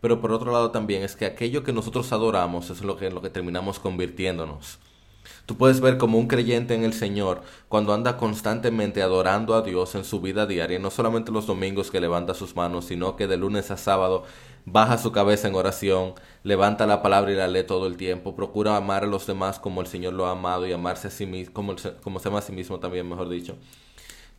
Pero 0.00 0.20
por 0.20 0.32
otro 0.32 0.50
lado 0.50 0.70
también 0.70 1.02
es 1.02 1.16
que 1.16 1.26
aquello 1.26 1.62
que 1.62 1.72
nosotros 1.72 2.10
adoramos 2.12 2.70
es 2.70 2.82
lo 2.82 2.96
que, 2.96 3.10
lo 3.10 3.20
que 3.20 3.30
terminamos 3.30 3.78
convirtiéndonos. 3.78 4.78
Tú 5.46 5.56
puedes 5.56 5.80
ver 5.80 5.98
como 5.98 6.18
un 6.18 6.26
creyente 6.26 6.74
en 6.74 6.84
el 6.84 6.94
Señor 6.94 7.42
cuando 7.68 7.92
anda 7.92 8.16
constantemente 8.16 9.02
adorando 9.02 9.54
a 9.54 9.60
Dios 9.60 9.94
en 9.94 10.04
su 10.04 10.22
vida 10.22 10.46
diaria, 10.46 10.78
no 10.78 10.90
solamente 10.90 11.32
los 11.32 11.46
domingos 11.46 11.90
que 11.90 12.00
levanta 12.00 12.32
sus 12.32 12.56
manos, 12.56 12.86
sino 12.86 13.14
que 13.14 13.26
de 13.26 13.36
lunes 13.36 13.70
a 13.70 13.76
sábado 13.76 14.24
baja 14.64 14.96
su 14.96 15.12
cabeza 15.12 15.48
en 15.48 15.54
oración, 15.54 16.14
levanta 16.44 16.86
la 16.86 17.02
palabra 17.02 17.30
y 17.32 17.34
la 17.36 17.46
lee 17.46 17.64
todo 17.64 17.86
el 17.86 17.98
tiempo, 17.98 18.34
procura 18.34 18.76
amar 18.76 19.04
a 19.04 19.06
los 19.06 19.26
demás 19.26 19.58
como 19.58 19.82
el 19.82 19.86
Señor 19.86 20.14
lo 20.14 20.26
ha 20.26 20.30
amado 20.30 20.66
y 20.66 20.72
amarse 20.72 21.08
a 21.08 21.10
sí 21.10 21.26
mismo, 21.26 21.52
como, 21.52 21.76
como 22.02 22.20
se 22.20 22.28
ama 22.28 22.38
a 22.38 22.42
sí 22.42 22.52
mismo 22.52 22.80
también, 22.80 23.06
mejor 23.06 23.28
dicho. 23.28 23.56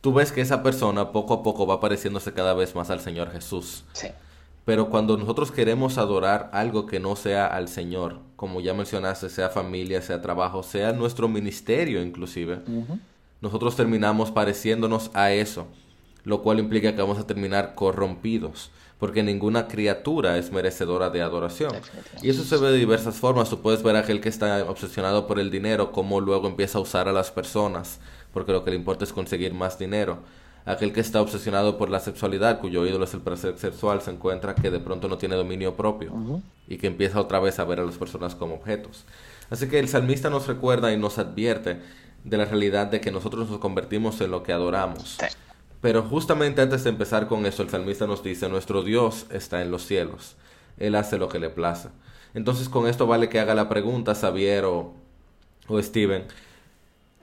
Tú 0.00 0.12
ves 0.12 0.32
que 0.32 0.40
esa 0.40 0.62
persona 0.64 1.12
poco 1.12 1.34
a 1.34 1.42
poco 1.44 1.68
va 1.68 1.80
pareciéndose 1.80 2.32
cada 2.32 2.54
vez 2.54 2.74
más 2.74 2.90
al 2.90 3.00
Señor 3.00 3.30
Jesús. 3.30 3.84
Sí. 3.92 4.08
Pero 4.64 4.90
cuando 4.90 5.16
nosotros 5.16 5.52
queremos 5.52 5.98
adorar 5.98 6.50
algo 6.52 6.86
que 6.86 6.98
no 6.98 7.14
sea 7.14 7.46
al 7.46 7.68
Señor, 7.68 8.18
como 8.36 8.60
ya 8.60 8.74
mencionaste, 8.74 9.28
sea 9.30 9.48
familia, 9.48 10.02
sea 10.02 10.20
trabajo, 10.20 10.62
sea 10.62 10.92
nuestro 10.92 11.28
ministerio 11.28 12.02
inclusive, 12.02 12.60
nosotros 13.40 13.76
terminamos 13.76 14.30
pareciéndonos 14.30 15.10
a 15.14 15.32
eso, 15.32 15.66
lo 16.24 16.42
cual 16.42 16.58
implica 16.58 16.94
que 16.94 17.00
vamos 17.00 17.18
a 17.18 17.26
terminar 17.26 17.74
corrompidos, 17.74 18.70
porque 18.98 19.22
ninguna 19.22 19.68
criatura 19.68 20.38
es 20.38 20.52
merecedora 20.52 21.10
de 21.10 21.22
adoración. 21.22 21.72
Y 22.22 22.30
eso 22.30 22.44
se 22.44 22.56
ve 22.56 22.70
de 22.70 22.78
diversas 22.78 23.16
formas. 23.16 23.50
Tú 23.50 23.60
puedes 23.60 23.82
ver 23.82 23.94
a 23.96 24.00
aquel 24.00 24.22
que 24.22 24.30
está 24.30 24.64
obsesionado 24.64 25.26
por 25.26 25.38
el 25.38 25.50
dinero, 25.50 25.92
cómo 25.92 26.20
luego 26.20 26.48
empieza 26.48 26.78
a 26.78 26.80
usar 26.80 27.08
a 27.08 27.12
las 27.12 27.30
personas, 27.30 28.00
porque 28.32 28.52
lo 28.52 28.64
que 28.64 28.70
le 28.70 28.76
importa 28.76 29.04
es 29.04 29.12
conseguir 29.12 29.52
más 29.54 29.78
dinero 29.78 30.20
aquel 30.66 30.92
que 30.92 31.00
está 31.00 31.22
obsesionado 31.22 31.78
por 31.78 31.90
la 31.90 32.00
sexualidad, 32.00 32.60
cuyo 32.60 32.84
ídolo 32.84 33.04
es 33.04 33.14
el 33.14 33.20
placer 33.20 33.56
sexual, 33.56 34.02
se 34.02 34.10
encuentra 34.10 34.56
que 34.56 34.70
de 34.70 34.80
pronto 34.80 35.08
no 35.08 35.16
tiene 35.16 35.36
dominio 35.36 35.76
propio 35.76 36.42
y 36.66 36.76
que 36.76 36.88
empieza 36.88 37.20
otra 37.20 37.38
vez 37.38 37.60
a 37.60 37.64
ver 37.64 37.78
a 37.78 37.84
las 37.84 37.96
personas 37.96 38.34
como 38.34 38.56
objetos. 38.56 39.04
Así 39.48 39.68
que 39.68 39.78
el 39.78 39.88
salmista 39.88 40.28
nos 40.28 40.48
recuerda 40.48 40.92
y 40.92 40.98
nos 40.98 41.18
advierte 41.18 41.80
de 42.24 42.36
la 42.36 42.44
realidad 42.44 42.88
de 42.88 43.00
que 43.00 43.12
nosotros 43.12 43.48
nos 43.48 43.60
convertimos 43.60 44.20
en 44.20 44.32
lo 44.32 44.42
que 44.42 44.52
adoramos. 44.52 45.18
Pero 45.80 46.02
justamente 46.02 46.62
antes 46.62 46.82
de 46.82 46.90
empezar 46.90 47.28
con 47.28 47.46
eso, 47.46 47.62
el 47.62 47.70
salmista 47.70 48.08
nos 48.08 48.24
dice, 48.24 48.48
nuestro 48.48 48.82
Dios 48.82 49.26
está 49.30 49.62
en 49.62 49.70
los 49.70 49.86
cielos, 49.86 50.34
Él 50.78 50.96
hace 50.96 51.16
lo 51.16 51.28
que 51.28 51.38
le 51.38 51.48
plaza. 51.48 51.92
Entonces 52.34 52.68
con 52.68 52.88
esto 52.88 53.06
vale 53.06 53.28
que 53.28 53.38
haga 53.38 53.54
la 53.54 53.68
pregunta, 53.68 54.16
Xavier 54.16 54.64
o, 54.64 54.94
o 55.68 55.80
Steven, 55.80 56.24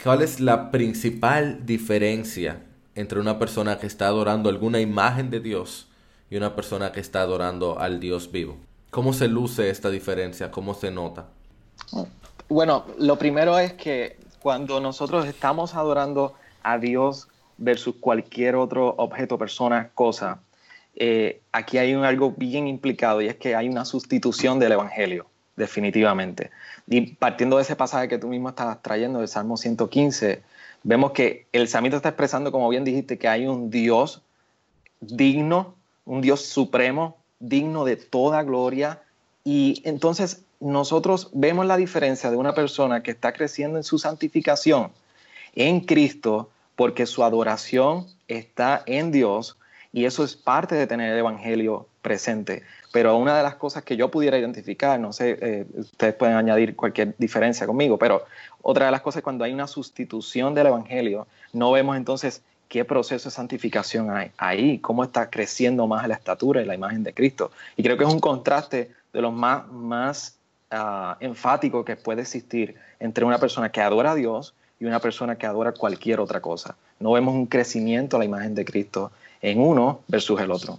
¿cuál 0.02 0.22
es 0.22 0.40
la 0.40 0.72
principal 0.72 1.66
diferencia 1.66 2.62
entre 2.96 3.20
una 3.20 3.40
persona 3.40 3.80
que 3.80 3.88
está 3.88 4.08
adorando 4.08 4.50
alguna 4.50 4.80
imagen 4.80 5.30
de 5.30 5.40
Dios 5.40 5.88
y 6.30 6.38
una 6.38 6.56
persona 6.56 6.92
que 6.92 7.00
está 7.00 7.22
adorando 7.22 7.80
al 7.80 8.00
Dios 8.00 8.32
vivo? 8.32 8.58
¿Cómo 8.90 9.14
se 9.14 9.28
luce 9.28 9.70
esta 9.70 9.90
diferencia? 9.90 10.52
¿Cómo 10.52 10.74
se 10.74 10.92
nota? 10.92 11.26
Bueno, 12.48 12.86
lo 13.00 13.18
primero 13.18 13.58
es 13.58 13.74
que 13.74 14.18
cuando 14.40 14.80
nosotros 14.80 15.26
estamos 15.26 15.74
adorando 15.74 16.34
a 16.62 16.78
Dios 16.78 17.28
versus 17.58 17.96
cualquier 18.00 18.56
otro 18.56 18.94
objeto, 18.98 19.38
persona, 19.38 19.90
cosa, 19.96 20.40
eh, 20.96 21.42
aquí 21.52 21.78
hay 21.78 21.96
un, 21.96 22.04
algo 22.04 22.32
bien 22.32 22.68
implicado 22.68 23.22
y 23.22 23.28
es 23.28 23.36
que 23.36 23.56
hay 23.56 23.68
una 23.68 23.86
sustitución 23.86 24.60
del 24.60 24.74
Evangelio, 24.74 25.26
definitivamente. 25.56 26.52
Y 26.88 27.14
partiendo 27.16 27.58
de 27.58 27.64
ese 27.64 27.76
pasaje 27.76 28.08
que 28.08 28.18
tú 28.18 28.28
mismo 28.28 28.50
estás 28.50 28.82
trayendo, 28.82 29.20
del 29.20 29.28
Salmo 29.28 29.58
115, 29.58 30.44
vemos 30.84 31.12
que 31.12 31.48
el 31.52 31.68
salmista 31.68 31.98
está 31.98 32.10
expresando, 32.10 32.52
como 32.52 32.70
bien 32.70 32.84
dijiste, 32.84 33.18
que 33.18 33.28
hay 33.28 33.48
un 33.48 33.70
Dios 33.70 34.22
digno, 35.02 35.76
un 36.06 36.22
Dios 36.22 36.46
supremo, 36.46 37.18
digno 37.40 37.86
de 37.86 37.96
toda 37.96 38.44
gloria. 38.44 39.02
Y 39.44 39.82
entonces 39.86 40.44
nosotros 40.60 41.30
vemos 41.34 41.66
la 41.66 41.78
diferencia 41.78 42.32
de 42.32 42.38
una 42.38 42.54
persona 42.54 43.04
que 43.04 43.12
está 43.12 43.34
creciendo 43.34 43.78
en 43.78 43.84
su 43.84 44.00
santificación 44.00 44.92
en 45.56 45.82
Cristo 45.82 46.50
porque 46.76 47.06
su 47.06 47.24
adoración 47.24 48.08
está 48.28 48.84
en 48.86 49.12
Dios 49.12 49.58
y 49.92 50.06
eso 50.06 50.24
es 50.24 50.36
parte 50.36 50.76
de 50.76 50.88
tener 50.88 51.14
el 51.14 51.20
Evangelio 51.20 51.88
presente. 52.02 52.64
Pero 52.94 53.18
una 53.18 53.36
de 53.36 53.42
las 53.42 53.56
cosas 53.56 53.82
que 53.84 53.98
yo 53.98 54.12
pudiera 54.12 54.38
identificar, 54.38 55.00
no 55.00 55.14
sé, 55.14 55.36
eh, 55.42 55.66
ustedes 55.74 56.14
pueden 56.14 56.36
añadir 56.36 56.76
cualquier 56.76 57.16
diferencia 57.18 57.66
conmigo, 57.66 57.98
pero 57.98 58.24
otra 58.62 58.86
de 58.86 58.92
las 58.92 59.02
cosas 59.02 59.18
es 59.18 59.24
cuando 59.24 59.44
hay 59.44 59.52
una 59.52 59.66
sustitución 59.66 60.54
del 60.54 60.68
Evangelio, 60.68 61.26
no 61.54 61.72
vemos 61.72 61.98
entonces 61.98 62.44
qué 62.70 62.86
proceso 62.86 63.30
de 63.30 63.36
santificación 63.36 64.12
hay 64.12 64.30
ahí, 64.38 64.78
cómo 64.78 65.04
está 65.04 65.32
creciendo 65.32 65.88
más 65.88 66.08
la 66.08 66.14
estatura 66.14 66.62
y 66.62 66.66
la 66.66 66.76
imagen 66.76 67.02
de 67.04 67.16
Cristo. 67.16 67.50
Y 67.76 67.82
creo 67.82 67.98
que 67.98 68.04
es 68.04 68.14
un 68.14 68.20
contraste 68.20 68.92
de 69.12 69.22
los 69.22 69.34
más, 69.34 69.68
más 69.72 70.38
uh, 70.72 71.16
enfático 71.20 71.84
que 71.84 71.96
puede 71.96 72.22
existir 72.22 72.76
entre 73.00 73.26
una 73.26 73.40
persona 73.40 73.72
que 73.72 73.82
adora 73.82 74.12
a 74.12 74.16
Dios 74.16 74.54
y 74.80 74.86
una 74.86 75.00
persona 75.00 75.36
que 75.36 75.48
adora 75.48 75.72
cualquier 75.72 76.20
otra 76.20 76.42
cosa. 76.42 76.76
No 77.00 77.14
vemos 77.14 77.34
un 77.34 77.48
crecimiento 77.48 78.18
a 78.18 78.20
la 78.20 78.26
imagen 78.26 78.54
de 78.54 78.66
Cristo 78.66 79.12
en 79.42 79.60
uno 79.60 80.02
versus 80.08 80.40
el 80.40 80.52
otro. 80.52 80.78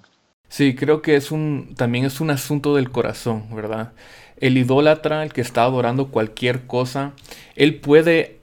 Sí, 0.55 0.77
creo 0.77 1.03
que 1.03 1.17
es 1.17 1.33
un, 1.33 1.75
también 1.77 2.05
es 2.05 2.21
un 2.21 2.31
asunto 2.31 2.77
del 2.77 2.93
corazón, 2.93 3.43
¿verdad? 3.57 3.93
El 4.37 4.57
idólatra, 4.57 5.25
el 5.25 5.33
que 5.33 5.41
está 5.41 5.65
adorando 5.65 6.13
cualquier 6.13 6.69
cosa, 6.69 7.11
él 7.57 7.75
puede 7.81 8.39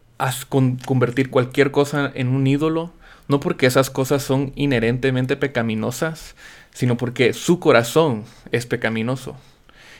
convertir 0.85 1.29
cualquier 1.29 1.71
cosa 1.71 2.11
en 2.13 2.27
un 2.27 2.47
ídolo, 2.47 2.91
no 3.29 3.39
porque 3.39 3.65
esas 3.65 3.89
cosas 3.89 4.23
son 4.23 4.51
inherentemente 4.55 5.37
pecaminosas, 5.37 6.35
sino 6.73 6.97
porque 6.97 7.31
su 7.31 7.61
corazón 7.61 8.25
es 8.51 8.65
pecaminoso. 8.65 9.37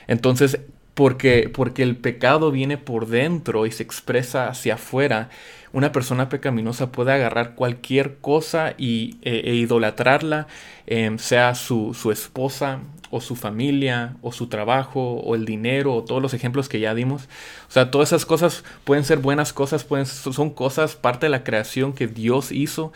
Entonces, 0.07 0.59
porque, 0.93 1.49
porque 1.53 1.83
el 1.83 1.95
pecado 1.95 2.51
viene 2.51 2.77
por 2.77 3.07
dentro 3.07 3.65
y 3.65 3.71
se 3.71 3.83
expresa 3.83 4.47
hacia 4.47 4.75
afuera. 4.75 5.29
Una 5.73 5.91
persona 5.91 6.27
pecaminosa 6.27 6.91
puede 6.91 7.13
agarrar 7.13 7.55
cualquier 7.55 8.17
cosa 8.17 8.73
y, 8.77 9.17
e, 9.21 9.51
e 9.51 9.55
idolatrarla, 9.55 10.47
em, 10.85 11.17
sea 11.17 11.55
su, 11.55 11.93
su, 11.93 12.11
esposa 12.11 12.79
o 13.09 13.21
su 13.21 13.35
familia 13.35 14.17
o 14.21 14.33
su 14.33 14.47
trabajo 14.47 15.15
o 15.15 15.35
el 15.35 15.45
dinero 15.45 15.95
o 15.95 16.03
todos 16.03 16.21
los 16.21 16.33
ejemplos 16.33 16.67
que 16.67 16.81
ya 16.81 16.93
dimos. 16.93 17.23
O 17.69 17.71
sea, 17.71 17.89
todas 17.89 18.09
esas 18.09 18.25
cosas 18.25 18.65
pueden 18.83 19.05
ser 19.05 19.19
buenas 19.19 19.53
cosas, 19.53 19.85
pueden, 19.85 20.05
son 20.05 20.49
cosas, 20.49 20.95
parte 20.97 21.27
de 21.27 21.29
la 21.29 21.43
creación 21.45 21.93
que 21.93 22.07
Dios 22.07 22.51
hizo, 22.51 22.91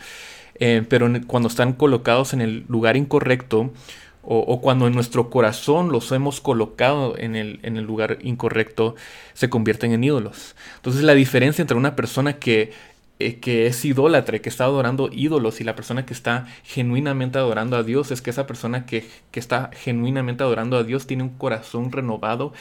eh, 0.58 0.84
pero 0.88 1.08
cuando 1.26 1.48
están 1.48 1.72
colocados 1.72 2.34
en 2.34 2.42
el 2.42 2.64
lugar 2.68 2.96
incorrecto, 2.96 3.72
o, 4.28 4.60
cuando 4.60 4.88
en 4.88 4.94
nuestro 4.94 5.30
corazón 5.30 5.92
los 5.92 6.10
hemos 6.10 6.40
colocado 6.40 7.16
en 7.16 7.36
el, 7.36 7.60
en 7.62 7.76
el, 7.76 7.84
lugar 7.84 8.18
incorrecto, 8.22 8.96
se 9.34 9.48
convierten 9.48 9.92
en 9.92 10.02
ídolos. 10.02 10.56
Entonces 10.76 11.04
la 11.04 11.14
diferencia 11.14 11.62
entre 11.62 11.76
una 11.76 11.94
persona 11.94 12.34
que, 12.34 12.72
eh, 13.20 13.38
que 13.38 13.68
es 13.68 13.84
idólatra, 13.84 14.40
que 14.40 14.48
está 14.48 14.64
adorando 14.64 15.10
ídolos, 15.12 15.60
y 15.60 15.64
la 15.64 15.76
persona 15.76 16.06
que 16.06 16.12
está 16.12 16.48
genuinamente 16.64 17.38
adorando 17.38 17.76
a 17.76 17.84
Dios, 17.84 18.10
es 18.10 18.20
que 18.20 18.30
esa 18.30 18.48
persona 18.48 18.84
que, 18.84 19.08
que 19.30 19.38
está 19.38 19.70
genuinamente 19.72 20.42
adorando 20.42 20.76
a 20.76 20.82
Dios 20.82 21.06
tiene 21.06 21.22
un 21.22 21.30
corazón 21.30 21.92
renovado 21.92 22.52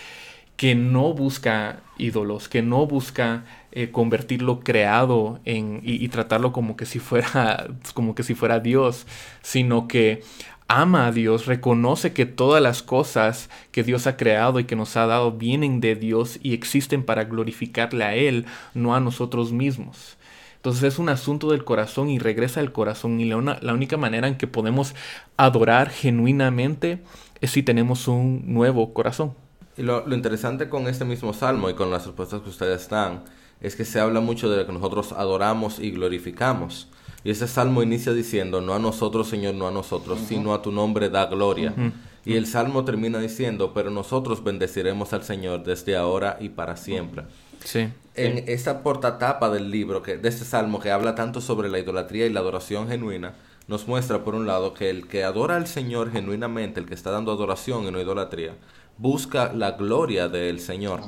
que 0.57 0.75
no 0.75 1.13
busca 1.13 1.81
ídolos, 1.97 2.47
que 2.47 2.61
no 2.61 2.85
busca 2.87 3.43
eh, 3.71 3.91
convertir 3.91 4.41
lo 4.41 4.61
creado 4.61 5.39
en, 5.43 5.81
y, 5.83 6.03
y, 6.03 6.07
tratarlo 6.07 6.53
como 6.53 6.77
que 6.77 6.85
si 6.85 6.99
fuera 6.99 7.67
como 7.93 8.15
que 8.15 8.23
si 8.23 8.35
fuera 8.35 8.59
Dios, 8.59 9.05
sino 9.41 9.87
que 9.87 10.23
ama 10.67 11.07
a 11.07 11.11
Dios, 11.11 11.45
reconoce 11.45 12.13
que 12.13 12.25
todas 12.25 12.61
las 12.61 12.81
cosas 12.81 13.49
que 13.71 13.83
Dios 13.83 14.07
ha 14.07 14.17
creado 14.17 14.59
y 14.59 14.65
que 14.65 14.75
nos 14.75 14.97
ha 14.97 15.05
dado 15.05 15.31
vienen 15.31 15.79
de 15.79 15.95
Dios 15.95 16.39
y 16.41 16.53
existen 16.53 17.03
para 17.03 17.25
glorificarle 17.25 18.03
a 18.03 18.15
Él, 18.15 18.45
no 18.73 18.95
a 18.95 18.99
nosotros 18.99 19.51
mismos. 19.51 20.17
Entonces 20.55 20.93
es 20.93 20.99
un 20.99 21.09
asunto 21.09 21.51
del 21.51 21.63
corazón 21.63 22.09
y 22.09 22.17
regresa 22.17 22.59
al 22.59 22.71
corazón 22.71 23.19
y 23.19 23.25
la, 23.25 23.35
única 23.37 23.97
manera 23.97 24.27
en 24.27 24.35
que 24.35 24.47
podemos 24.47 24.95
adorar 25.37 25.91
genuinamente 25.91 27.03
es 27.39 27.51
si 27.51 27.61
tenemos 27.61 28.07
un 28.07 28.51
nuevo 28.51 28.91
corazón. 28.91 29.35
Y 29.77 29.83
lo, 29.83 30.07
lo 30.07 30.15
interesante 30.15 30.67
con 30.67 30.87
este 30.87 31.05
mismo 31.05 31.33
salmo 31.33 31.69
y 31.69 31.75
con 31.75 31.91
las 31.91 32.07
respuestas 32.07 32.41
que 32.41 32.49
ustedes 32.49 32.89
dan 32.89 33.23
es 33.61 33.75
que 33.75 33.85
se 33.85 33.99
habla 33.99 34.21
mucho 34.21 34.49
de 34.49 34.57
lo 34.57 34.65
que 34.65 34.73
nosotros 34.73 35.11
adoramos 35.11 35.79
y 35.79 35.91
glorificamos. 35.91 36.89
Y 37.25 37.31
ese 37.31 37.47
salmo 37.47 37.81
inicia 37.81 38.13
diciendo, 38.13 38.61
no 38.61 38.75
a 38.75 38.79
nosotros, 38.79 39.27
Señor, 39.27 39.55
no 39.55 39.67
a 39.67 39.71
nosotros, 39.71 40.19
sino 40.27 40.53
a 40.53 40.61
tu 40.61 40.71
nombre 40.71 41.09
da 41.09 41.25
gloria. 41.25 41.73
Y 42.23 42.35
el 42.35 42.45
salmo 42.45 42.85
termina 42.85 43.17
diciendo, 43.17 43.71
pero 43.73 43.89
nosotros 43.89 44.43
bendeciremos 44.43 45.11
al 45.11 45.23
Señor 45.23 45.63
desde 45.63 45.95
ahora 45.95 46.37
y 46.39 46.49
para 46.49 46.77
siempre. 46.77 47.23
Sí. 47.63 47.89
En 48.13 48.43
esta 48.47 48.83
portatapa 48.83 49.49
del 49.49 49.71
libro, 49.71 50.03
que, 50.03 50.17
de 50.17 50.29
este 50.29 50.45
salmo 50.45 50.79
que 50.79 50.91
habla 50.91 51.15
tanto 51.15 51.41
sobre 51.41 51.67
la 51.67 51.79
idolatría 51.79 52.27
y 52.27 52.29
la 52.29 52.41
adoración 52.41 52.89
genuina, 52.89 53.33
nos 53.67 53.87
muestra 53.87 54.23
por 54.23 54.35
un 54.35 54.45
lado 54.45 54.75
que 54.75 54.91
el 54.91 55.07
que 55.07 55.23
adora 55.23 55.55
al 55.55 55.65
Señor 55.65 56.11
genuinamente, 56.11 56.79
el 56.79 56.85
que 56.85 56.93
está 56.93 57.09
dando 57.09 57.31
adoración 57.31 57.85
y 57.85 57.91
no 57.91 57.99
idolatría, 57.99 58.53
busca 58.99 59.51
la 59.51 59.71
gloria 59.71 60.27
del 60.29 60.59
Señor. 60.59 61.01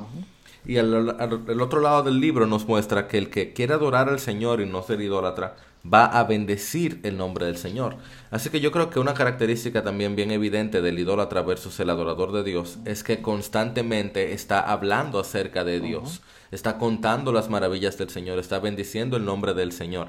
Y 0.66 0.78
al, 0.78 1.10
al, 1.20 1.60
otro 1.60 1.80
lado 1.80 2.02
del 2.02 2.20
libro 2.20 2.44
nos 2.48 2.66
muestra 2.66 3.06
que 3.06 3.18
el 3.18 3.30
que 3.30 3.52
quiere 3.52 3.74
adorar 3.74 4.08
al 4.08 4.18
Señor 4.18 4.60
y 4.60 4.66
no 4.66 4.82
ser 4.82 5.00
idólatra, 5.00 5.54
va 5.92 6.06
a 6.06 6.24
bendecir 6.24 7.00
el 7.02 7.16
nombre 7.16 7.46
del 7.46 7.56
Señor. 7.56 7.96
Así 8.30 8.50
que 8.50 8.60
yo 8.60 8.72
creo 8.72 8.90
que 8.90 9.00
una 9.00 9.14
característica 9.14 9.82
también 9.82 10.16
bien 10.16 10.30
evidente 10.30 10.82
del 10.82 10.98
idólatra 10.98 11.42
versus 11.42 11.78
el 11.80 11.90
adorador 11.90 12.32
de 12.32 12.44
Dios 12.44 12.78
es 12.84 13.02
que 13.02 13.22
constantemente 13.22 14.32
está 14.32 14.60
hablando 14.60 15.18
acerca 15.18 15.64
de 15.64 15.80
Dios, 15.80 16.20
está 16.50 16.78
contando 16.78 17.32
las 17.32 17.48
maravillas 17.48 17.96
del 17.98 18.10
Señor, 18.10 18.38
está 18.38 18.58
bendiciendo 18.58 19.16
el 19.16 19.24
nombre 19.24 19.54
del 19.54 19.72
Señor. 19.72 20.08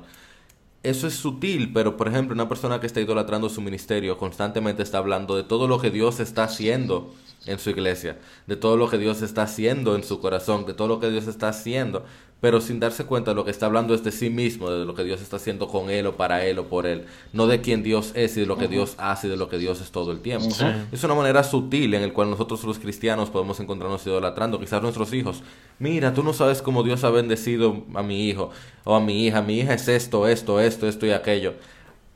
Eso 0.81 1.07
es 1.07 1.15
sutil, 1.15 1.73
pero 1.73 1.97
por 1.97 2.07
ejemplo 2.07 2.33
una 2.33 2.47
persona 2.47 2.79
que 2.79 2.87
está 2.87 3.01
idolatrando 3.01 3.49
su 3.49 3.61
ministerio 3.61 4.17
constantemente 4.17 4.81
está 4.81 4.99
hablando 4.99 5.35
de 5.35 5.43
todo 5.43 5.67
lo 5.67 5.79
que 5.79 5.91
Dios 5.91 6.21
está 6.21 6.45
haciendo 6.45 7.13
en 7.45 7.59
su 7.59 7.69
iglesia, 7.69 8.17
de 8.47 8.55
todo 8.55 8.77
lo 8.77 8.89
que 8.89 8.97
Dios 8.97 9.21
está 9.21 9.43
haciendo 9.43 9.95
en 9.95 10.03
su 10.03 10.21
corazón, 10.21 10.65
de 10.65 10.73
todo 10.73 10.87
lo 10.87 10.99
que 10.99 11.09
Dios 11.09 11.27
está 11.27 11.49
haciendo 11.49 12.05
pero 12.41 12.61
sin 12.61 12.79
darse 12.79 13.05
cuenta 13.05 13.31
de 13.31 13.35
lo 13.35 13.43
que 13.43 13.51
está 13.51 13.65
hablando 13.65 13.93
es 13.93 14.03
de 14.03 14.11
sí 14.11 14.29
mismo, 14.29 14.69
de 14.69 14.85
lo 14.85 14.95
que 14.95 15.03
Dios 15.03 15.21
está 15.21 15.35
haciendo 15.35 15.67
con 15.67 15.89
él 15.89 16.07
o 16.07 16.15
para 16.15 16.45
él 16.45 16.59
o 16.59 16.67
por 16.67 16.85
él, 16.85 17.05
no 17.33 17.47
de 17.47 17.59
quién 17.61 17.83
Dios 17.83 18.11
es 18.15 18.37
y 18.37 18.41
de 18.41 18.45
lo 18.45 18.57
que 18.57 18.67
Dios 18.67 18.95
hace 18.97 19.27
y 19.27 19.29
de 19.29 19.37
lo 19.37 19.49
que 19.49 19.57
Dios 19.57 19.81
es 19.81 19.91
todo 19.91 20.11
el 20.11 20.21
tiempo. 20.21 20.47
Es 20.91 21.03
una 21.03 21.15
manera 21.15 21.43
sutil 21.43 21.93
en 21.93 22.01
la 22.01 22.13
cual 22.13 22.29
nosotros 22.29 22.63
los 22.63 22.79
cristianos 22.79 23.29
podemos 23.29 23.59
encontrarnos 23.59 24.05
idolatrando, 24.05 24.59
quizás 24.59 24.81
nuestros 24.81 25.13
hijos. 25.13 25.43
Mira, 25.79 26.13
tú 26.13 26.23
no 26.23 26.33
sabes 26.33 26.61
cómo 26.61 26.83
Dios 26.83 27.03
ha 27.03 27.09
bendecido 27.09 27.83
a 27.93 28.03
mi 28.03 28.29
hijo 28.29 28.51
o 28.85 28.95
a 28.95 29.01
mi 29.01 29.25
hija, 29.25 29.41
mi 29.41 29.59
hija 29.59 29.73
es 29.73 29.87
esto, 29.87 30.27
esto, 30.27 30.59
esto, 30.59 30.87
esto 30.87 31.05
y 31.05 31.11
aquello. 31.11 31.55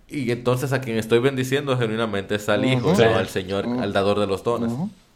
Y 0.07 0.31
entonces 0.31 0.73
a 0.73 0.81
quien 0.81 0.97
estoy 0.97 1.19
bendiciendo 1.19 1.77
genuinamente 1.77 2.35
es 2.35 2.47
al 2.47 2.65
Hijo, 2.65 2.91
al 2.91 3.29
Señor, 3.29 3.65
al 3.65 3.93
dador 3.93 4.19
de 4.19 4.27
los 4.27 4.43
dones 4.43 4.71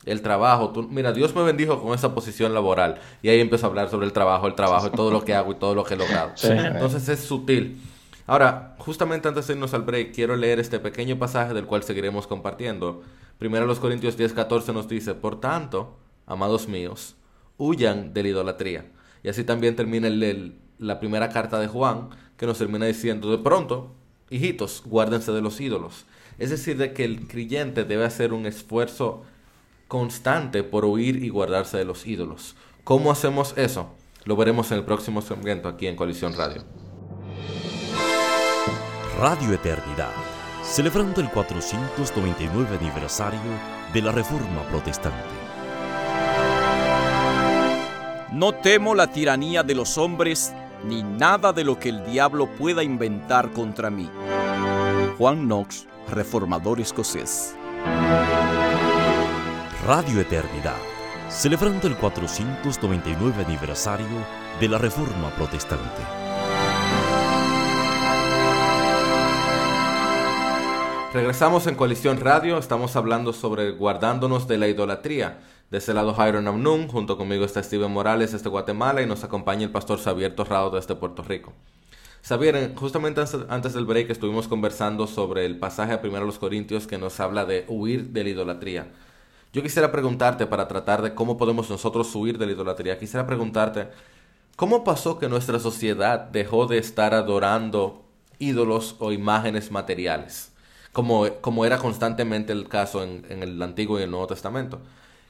el 0.08 0.22
trabajo. 0.22 0.72
Tú, 0.72 0.84
mira, 0.84 1.12
Dios 1.12 1.36
me 1.36 1.44
bendijo 1.44 1.82
con 1.82 1.94
esa 1.94 2.16
posición 2.16 2.54
laboral. 2.54 3.00
Y 3.22 3.30
ahí 3.30 3.40
empiezo 3.40 3.66
a 3.66 3.70
hablar 3.70 3.90
sobre 3.90 4.06
el 4.06 4.14
trabajo, 4.14 4.48
el 4.48 4.56
trabajo, 4.56 4.88
y 4.88 4.92
todo 4.92 5.12
lo 5.12 5.24
que 5.24 5.36
hago 5.36 5.52
y 5.52 5.56
todo 5.56 5.76
lo 5.76 5.84
que 5.84 5.94
he 5.94 5.98
logrado. 5.98 6.32
Entonces 6.44 7.08
es 7.10 7.20
sutil. 7.20 7.80
Ahora, 8.26 8.76
justamente 8.80 9.28
antes 9.28 9.48
de 9.48 9.54
irnos 9.54 9.74
al 9.74 9.84
break, 9.84 10.14
quiero 10.14 10.36
leer 10.36 10.60
este 10.60 10.80
pequeño 10.80 11.18
pasaje 11.18 11.54
del 11.54 11.66
cual 11.66 11.84
seguiremos 11.84 12.28
compartiendo. 12.28 13.04
Primero 13.38 13.66
los 13.66 13.80
Corintios 13.80 14.18
10, 14.18 14.34
14 14.34 14.74
nos 14.74 14.90
dice, 14.90 15.14
Por 15.14 15.40
tanto, 15.40 15.98
amados 16.26 16.68
míos, 16.68 17.16
huyan 17.58 18.14
de 18.14 18.24
la 18.24 18.30
idolatría. 18.30 18.86
Y 19.24 19.30
así 19.30 19.44
también 19.44 19.76
termina 19.76 20.10
la 20.80 21.00
primera 21.00 21.30
carta 21.30 21.60
de 21.60 21.68
Juan, 21.68 22.10
que 22.38 22.46
nos 22.46 22.58
termina 22.58 22.86
diciendo, 22.86 23.32
de 23.32 23.38
pronto, 23.40 23.96
hijitos, 24.30 24.84
guárdense 24.86 25.32
de 25.32 25.42
los 25.42 25.60
ídolos. 25.60 26.06
Es 26.38 26.50
decir, 26.50 26.78
de 26.78 26.94
que 26.94 27.04
el 27.04 27.28
creyente 27.28 27.84
debe 27.84 28.06
hacer 28.06 28.34
un 28.34 28.46
esfuerzo 28.46 29.24
constante 29.88 30.64
por 30.64 30.86
huir 30.86 31.24
y 31.24 31.30
guardarse 31.30 31.78
de 31.78 31.86
los 31.86 32.06
ídolos. 32.06 32.56
¿Cómo 32.84 33.12
hacemos 33.12 33.54
eso? 33.58 33.90
Lo 34.26 34.36
veremos 34.36 34.72
en 34.72 34.80
el 34.80 34.84
próximo 34.84 35.22
segmento 35.22 35.70
aquí 35.70 35.88
en 35.88 35.96
Coalición 35.96 36.34
Radio. 36.36 36.64
Radio 39.20 39.54
Eternidad, 39.54 40.12
celebrando 40.64 41.22
el 41.22 41.30
499 41.32 42.78
aniversario 42.80 43.40
de 43.94 44.02
la 44.02 44.12
Reforma 44.12 44.62
Protestante. 44.70 45.18
No 48.32 48.54
temo 48.54 48.94
la 48.94 49.08
tiranía 49.08 49.64
de 49.64 49.74
los 49.74 49.98
hombres 49.98 50.54
ni 50.86 51.02
nada 51.02 51.54
de 51.54 51.64
lo 51.64 51.80
que 51.80 51.90
el 51.90 52.06
diablo 52.06 52.48
pueda 52.58 52.84
inventar 52.84 53.52
contra 53.52 53.90
mí. 53.90 54.10
Juan 55.18 55.48
Knox, 55.48 55.88
reformador 56.10 56.80
escocés. 56.80 57.56
Radio 59.88 60.20
Eternidad, 60.20 60.76
celebrando 61.30 61.88
el 61.88 61.96
499 61.96 63.46
aniversario 63.46 64.06
de 64.60 64.68
la 64.68 64.78
Reforma 64.78 65.30
Protestante. 65.30 66.02
Regresamos 71.14 71.68
en 71.68 71.76
Coalición 71.76 72.20
Radio, 72.20 72.58
estamos 72.58 72.98
hablando 72.98 73.32
sobre 73.32 73.72
guardándonos 73.72 74.46
de 74.50 74.58
la 74.58 74.68
idolatría. 74.68 75.40
De 75.72 75.78
ese 75.78 75.94
lado 75.94 76.14
Jairo 76.14 76.42
Namnun, 76.42 76.90
junto 76.90 77.18
conmigo 77.18 77.46
está 77.46 77.64
Steven 77.64 77.90
Morales 77.90 78.34
desde 78.34 78.50
Guatemala 78.50 79.02
y 79.02 79.06
nos 79.06 79.24
acompaña 79.24 79.64
el 79.64 79.72
pastor 79.72 80.00
Xavier 80.00 80.36
Torrado 80.36 80.70
desde 80.70 80.96
Puerto 80.96 81.24
Rico. 81.24 81.54
Xavier, 82.28 82.76
justamente 82.76 83.24
antes 83.48 83.74
del 83.74 83.86
break 83.86 84.10
estuvimos 84.10 84.50
conversando 84.50 85.08
sobre 85.08 85.46
el 85.46 85.58
pasaje 85.60 85.94
a 85.94 86.02
1 86.04 86.26
los 86.26 86.40
Corintios 86.40 86.88
que 86.88 86.98
nos 86.98 87.22
habla 87.22 87.46
de 87.46 87.64
huir 87.70 88.10
de 88.10 88.26
la 88.26 88.30
idolatría. 88.32 88.88
Yo 89.54 89.64
quisiera 89.64 89.92
preguntarte, 89.92 90.46
para 90.46 90.68
tratar 90.68 91.02
de 91.02 91.16
cómo 91.16 91.38
podemos 91.38 91.70
nosotros 91.70 92.14
huir 92.16 92.38
de 92.38 92.46
la 92.46 92.52
idolatría, 92.52 93.00
quisiera 93.00 93.26
preguntarte, 93.26 93.88
¿cómo 94.56 94.84
pasó 94.84 95.18
que 95.20 95.30
nuestra 95.30 95.60
sociedad 95.60 96.20
dejó 96.20 96.68
de 96.68 96.78
estar 96.78 97.14
adorando 97.14 98.04
ídolos 98.40 98.96
o 99.00 99.12
imágenes 99.12 99.72
materiales? 99.72 100.52
Como, 100.92 101.32
como 101.42 101.66
era 101.66 101.78
constantemente 101.78 102.52
el 102.54 102.68
caso 102.68 103.04
en, 103.04 103.24
el 103.30 103.62
Antiguo 103.62 104.00
y 104.00 104.04
el 104.04 104.12
Nuevo 104.12 104.28
Testamento. 104.28 104.82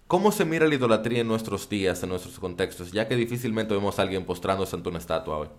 ¿Cómo 0.07 0.31
se 0.31 0.45
mira 0.45 0.65
la 0.67 0.75
idolatría 0.75 1.21
en 1.21 1.27
nuestros 1.27 1.67
días, 1.67 2.01
en 2.01 2.09
nuestros 2.09 2.39
contextos, 2.39 2.91
ya 2.93 3.07
que 3.07 3.15
difícilmente 3.15 3.73
vemos 3.73 3.99
a 3.99 4.03
alguien 4.03 4.25
postrándose 4.25 4.75
ante 4.75 4.89
una 4.89 4.99
estatua 4.99 5.37
hoy? 5.37 5.49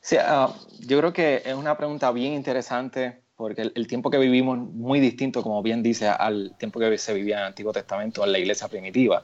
Sí, 0.00 0.16
ah, 0.18 0.54
yo 0.78 0.98
creo 0.98 1.12
que 1.12 1.42
es 1.44 1.54
una 1.54 1.76
pregunta 1.76 2.10
bien 2.12 2.32
interesante 2.32 3.19
porque 3.40 3.72
el, 3.74 3.86
tiempo 3.86 4.10
que 4.10 4.18
vivimos 4.18 4.58
es 4.58 4.74
muy 4.74 5.00
distinto, 5.00 5.42
como 5.42 5.62
bien 5.62 5.82
dice, 5.82 6.06
al 6.06 6.54
tiempo 6.58 6.78
que 6.78 6.98
se 6.98 7.14
vivía 7.14 7.36
en 7.36 7.40
el 7.40 7.46
Antiguo 7.46 7.72
Testamento, 7.72 8.22
en 8.22 8.32
la 8.32 8.38
iglesia 8.38 8.68
primitiva. 8.68 9.22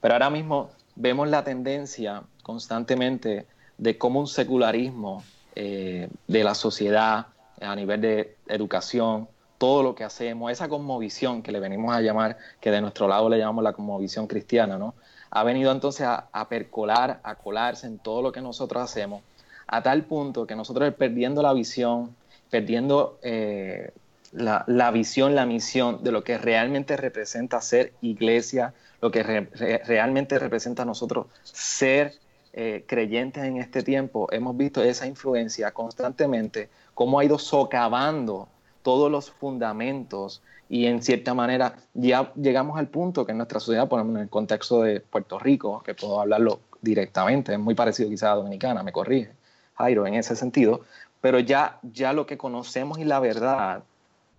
Pero 0.00 0.14
ahora 0.14 0.30
mismo 0.30 0.70
vemos 0.94 1.28
la 1.28 1.42
tendencia 1.42 2.22
constantemente 2.44 3.46
de 3.76 3.98
cómo 3.98 4.20
un 4.20 4.28
secularismo 4.28 5.24
eh, 5.56 6.08
de 6.28 6.44
la 6.44 6.54
sociedad 6.54 7.26
a 7.60 7.74
nivel 7.74 8.00
de 8.02 8.36
educación, 8.46 9.26
todo 9.58 9.82
lo 9.82 9.96
que 9.96 10.04
hacemos, 10.04 10.52
esa 10.52 10.68
cosmovisión 10.68 11.42
que 11.42 11.50
le 11.50 11.58
venimos 11.58 11.92
a 11.92 12.00
llamar, 12.00 12.38
que 12.60 12.70
de 12.70 12.80
nuestro 12.80 13.08
lado 13.08 13.28
le 13.28 13.38
llamamos 13.38 13.64
la 13.64 13.72
cosmovisión 13.72 14.28
cristiana, 14.28 14.78
¿no? 14.78 14.94
Ha 15.30 15.42
venido 15.42 15.72
entonces 15.72 16.06
a, 16.06 16.28
a 16.30 16.48
percolar, 16.48 17.18
a 17.24 17.34
colarse 17.34 17.88
en 17.88 17.98
todo 17.98 18.22
lo 18.22 18.30
que 18.30 18.40
nosotros 18.40 18.80
hacemos, 18.80 19.22
a 19.66 19.82
tal 19.82 20.04
punto 20.04 20.46
que 20.46 20.54
nosotros 20.54 20.94
perdiendo 20.94 21.42
la 21.42 21.52
visión, 21.52 22.14
perdiendo 22.50 23.18
eh, 23.22 23.90
la, 24.32 24.90
visión, 24.90 25.34
la 25.34 25.46
misión 25.46 26.02
de 26.02 26.12
lo 26.12 26.24
que 26.24 26.38
realmente 26.38 26.96
representa 26.96 27.60
ser 27.60 27.92
iglesia, 28.00 28.74
lo 29.00 29.10
que 29.10 29.22
realmente 29.22 30.38
representa 30.38 30.82
a 30.82 30.86
nosotros 30.86 31.26
ser 31.42 32.14
eh, 32.52 32.84
creyentes 32.86 33.44
en 33.44 33.58
este 33.58 33.82
tiempo. 33.82 34.28
Hemos 34.32 34.56
visto 34.56 34.82
esa 34.82 35.06
influencia 35.06 35.72
constantemente, 35.72 36.68
cómo 36.94 37.18
ha 37.18 37.24
ido 37.24 37.38
socavando 37.38 38.48
todos 38.82 39.10
los 39.10 39.30
fundamentos 39.30 40.42
y 40.68 40.86
en 40.86 41.02
cierta 41.02 41.34
manera 41.34 41.76
ya 41.94 42.32
llegamos 42.34 42.78
al 42.78 42.88
punto 42.88 43.24
que 43.24 43.32
en 43.32 43.38
nuestra 43.38 43.60
sociedad, 43.60 43.88
por 43.88 44.00
ejemplo, 44.00 44.18
en 44.18 44.24
el 44.24 44.30
contexto 44.30 44.82
de 44.82 45.00
Puerto 45.00 45.38
Rico, 45.38 45.82
que 45.84 45.94
puedo 45.94 46.20
hablarlo 46.20 46.60
directamente, 46.80 47.52
es 47.52 47.58
muy 47.58 47.74
parecido 47.74 48.08
quizá 48.08 48.32
a 48.32 48.36
Dominicana, 48.36 48.82
me 48.82 48.92
corrige 48.92 49.30
Jairo 49.74 50.06
en 50.06 50.14
ese 50.14 50.36
sentido, 50.36 50.82
pero 51.20 51.38
ya, 51.38 51.78
ya 51.82 52.12
lo 52.12 52.26
que 52.26 52.38
conocemos 52.38 52.98
y 52.98 53.04
la 53.04 53.20
verdad 53.20 53.82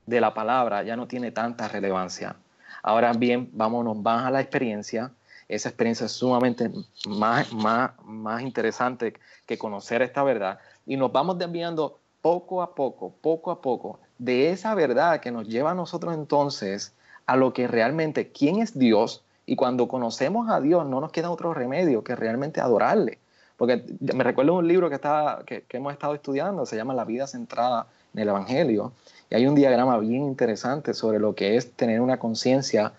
de 0.06 0.22
la 0.22 0.34
palabra 0.34 0.84
ya 0.84 0.96
no 0.96 1.08
tiene 1.08 1.32
tanta 1.32 1.68
relevancia. 1.68 2.36
Ahora 2.82 3.14
bien, 3.14 3.50
vámonos 3.54 3.98
más 3.98 4.26
a 4.26 4.32
la 4.32 4.42
experiencia. 4.42 5.12
Esa 5.50 5.70
experiencia 5.70 6.06
es 6.06 6.12
sumamente 6.14 6.72
más, 7.08 7.52
más, 7.54 7.92
más 8.04 8.42
interesante 8.42 9.14
que 9.46 9.58
conocer 9.58 10.02
esta 10.02 10.24
verdad. 10.24 10.60
Y 10.86 10.98
nos 10.98 11.12
vamos 11.12 11.38
desviando 11.38 12.00
poco 12.22 12.62
a 12.62 12.76
poco, 12.76 13.14
poco 13.22 13.52
a 13.52 13.62
poco, 13.62 14.00
de 14.18 14.52
esa 14.52 14.76
verdad 14.76 15.20
que 15.20 15.32
nos 15.32 15.48
lleva 15.48 15.72
a 15.72 15.76
nosotros 15.76 16.14
entonces 16.14 16.94
a 17.26 17.36
lo 17.36 17.54
que 17.54 17.68
realmente, 17.68 18.32
¿quién 18.32 18.62
es 18.62 18.78
Dios? 18.78 19.24
Y 19.46 19.56
cuando 19.56 19.88
conocemos 19.88 20.50
a 20.50 20.60
Dios 20.60 20.86
no 20.86 21.00
nos 21.00 21.12
queda 21.12 21.30
otro 21.30 21.54
remedio 21.54 22.04
que 22.04 22.16
realmente 22.16 22.60
adorarle. 22.60 23.20
Porque 23.58 23.84
me 24.00 24.24
recuerdo 24.24 24.54
un 24.54 24.68
libro 24.68 24.88
que, 24.88 24.96
está, 24.96 25.44
que, 25.46 25.66
hemos 25.70 25.92
estado 25.92 26.14
estudiando, 26.14 26.66
se 26.66 26.76
llama 26.76 26.94
La 26.94 27.06
vida 27.06 27.26
centrada 27.26 27.88
en 28.14 28.22
el 28.22 28.30
Evangelio, 28.30 28.94
y 29.30 29.36
hay 29.36 29.48
un 29.48 29.56
diagrama 29.56 29.98
bien 29.98 30.24
interesante 30.24 30.94
sobre 30.94 31.20
lo 31.20 31.36
que 31.36 31.58
es 31.58 31.72
tener 31.72 32.00
una 32.00 32.18
conciencia 32.18 32.94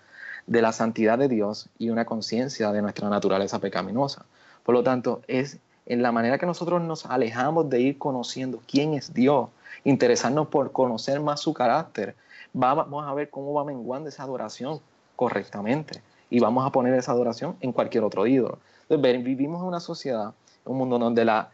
de 0.47 0.61
la 0.61 0.73
santidad 0.73 1.17
de 1.17 1.29
Dios 1.29 1.69
y 1.79 1.89
una 1.89 2.05
conciencia 2.05 2.71
de 2.71 2.81
nuestra 2.81 3.09
naturaleza 3.09 3.59
pecaminosa. 3.59 4.25
Por 4.63 4.75
lo 4.75 4.83
tanto, 4.83 5.21
es 5.27 5.59
en 5.85 6.01
la 6.01 6.11
manera 6.11 6.37
que 6.37 6.45
nosotros 6.45 6.81
nos 6.81 7.05
alejamos 7.05 7.69
de 7.69 7.81
ir 7.81 7.97
conociendo 7.97 8.61
quién 8.67 8.93
es 8.93 9.13
Dios, 9.13 9.49
interesarnos 9.85 10.47
por 10.49 10.71
conocer 10.71 11.19
más 11.21 11.39
su 11.39 11.53
carácter, 11.53 12.15
vamos 12.53 13.07
a 13.07 13.13
ver 13.13 13.29
cómo 13.29 13.53
va 13.53 13.63
menguando 13.63 14.09
esa 14.09 14.23
adoración 14.23 14.81
correctamente 15.15 16.01
y 16.29 16.39
vamos 16.39 16.65
a 16.65 16.71
poner 16.71 16.93
esa 16.93 17.11
adoración 17.11 17.55
en 17.61 17.71
cualquier 17.71 18.03
otro 18.03 18.27
ídolo. 18.27 18.59
Entonces, 18.89 19.23
vivimos 19.23 19.61
en 19.61 19.67
una 19.67 19.79
sociedad 19.79 20.33
un 20.69 20.77
mundo 20.77 20.99
donde 20.99 21.25
la, 21.25 21.49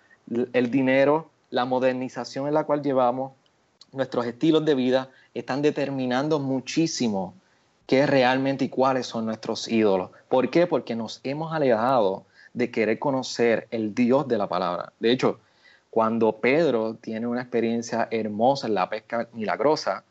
el 0.51 0.69
dinero, 0.69 1.29
la 1.49 1.63
modernización 1.63 2.47
en 2.47 2.53
la 2.53 2.65
cual 2.65 2.81
llevamos, 2.81 3.31
nuestros 3.93 4.25
estilos 4.25 4.65
de 4.65 4.75
vida 4.75 5.09
están 5.33 5.61
determinando 5.61 6.39
muchísimo 6.39 7.33
qué 7.87 8.05
realmente 8.05 8.65
y 8.65 8.69
cuáles 8.69 9.07
son 9.07 9.25
nuestros 9.25 9.69
ídolos. 9.69 10.09
¿Por 10.27 10.49
qué? 10.49 10.67
Porque 10.67 10.95
nos 10.95 11.21
hemos 11.23 11.53
alejado 11.53 12.25
de 12.53 12.71
querer 12.71 12.99
conocer 12.99 13.67
el 13.71 13.95
Dios 13.95 14.27
de 14.27 14.37
la 14.37 14.47
palabra. 14.47 14.91
De 14.99 15.11
hecho, 15.11 15.39
cuando 15.89 16.33
Pedro 16.33 16.95
tiene 16.95 17.25
una 17.25 17.41
experiencia 17.41 18.09
hermosa 18.11 18.67
en 18.67 18.73
la 18.73 18.89
pesca 18.89 19.29
milagrosa, 19.31 20.03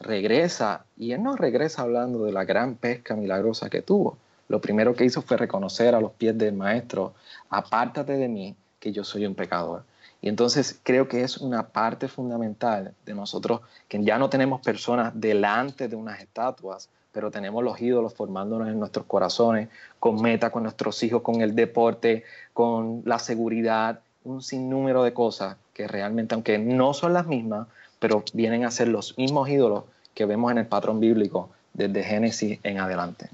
regresa 0.00 0.84
y 0.96 1.12
él 1.12 1.22
no 1.22 1.36
regresa 1.36 1.82
hablando 1.82 2.24
de 2.24 2.32
la 2.32 2.44
gran 2.44 2.74
pesca 2.74 3.14
milagrosa 3.14 3.70
que 3.70 3.82
tuvo. 3.82 4.18
Lo 4.48 4.60
primero 4.60 4.94
que 4.94 5.04
hizo 5.04 5.22
fue 5.22 5.36
reconocer 5.36 5.94
a 5.94 6.00
los 6.00 6.12
pies 6.12 6.36
del 6.36 6.54
maestro 6.54 7.14
apártate 7.50 8.14
de 8.14 8.28
mí, 8.28 8.56
que 8.80 8.92
yo 8.92 9.04
soy 9.04 9.26
un 9.26 9.34
pecador. 9.34 9.84
Y 10.20 10.28
entonces 10.28 10.80
creo 10.82 11.06
que 11.06 11.22
es 11.22 11.38
una 11.38 11.68
parte 11.68 12.08
fundamental 12.08 12.94
de 13.06 13.14
nosotros, 13.14 13.60
que 13.88 14.02
ya 14.02 14.18
no 14.18 14.28
tenemos 14.28 14.60
personas 14.60 15.12
delante 15.14 15.86
de 15.88 15.96
unas 15.96 16.20
estatuas, 16.20 16.88
pero 17.12 17.30
tenemos 17.30 17.62
los 17.62 17.80
ídolos 17.80 18.14
formándonos 18.14 18.68
en 18.68 18.78
nuestros 18.78 19.06
corazones, 19.06 19.68
con 19.98 20.20
meta, 20.20 20.50
con 20.50 20.64
nuestros 20.64 21.02
hijos, 21.02 21.22
con 21.22 21.40
el 21.40 21.54
deporte, 21.54 22.24
con 22.52 23.02
la 23.04 23.18
seguridad, 23.18 24.00
un 24.24 24.42
sinnúmero 24.42 25.02
de 25.04 25.12
cosas 25.12 25.56
que 25.72 25.86
realmente, 25.86 26.34
aunque 26.34 26.58
no 26.58 26.94
son 26.94 27.12
las 27.12 27.26
mismas, 27.26 27.68
pero 27.98 28.24
vienen 28.32 28.64
a 28.64 28.70
ser 28.70 28.88
los 28.88 29.16
mismos 29.18 29.48
ídolos 29.48 29.84
que 30.14 30.26
vemos 30.26 30.50
en 30.50 30.58
el 30.58 30.66
patrón 30.66 31.00
bíblico 31.00 31.50
desde 31.72 32.02
Génesis 32.02 32.58
en 32.62 32.80
adelante. 32.80 33.28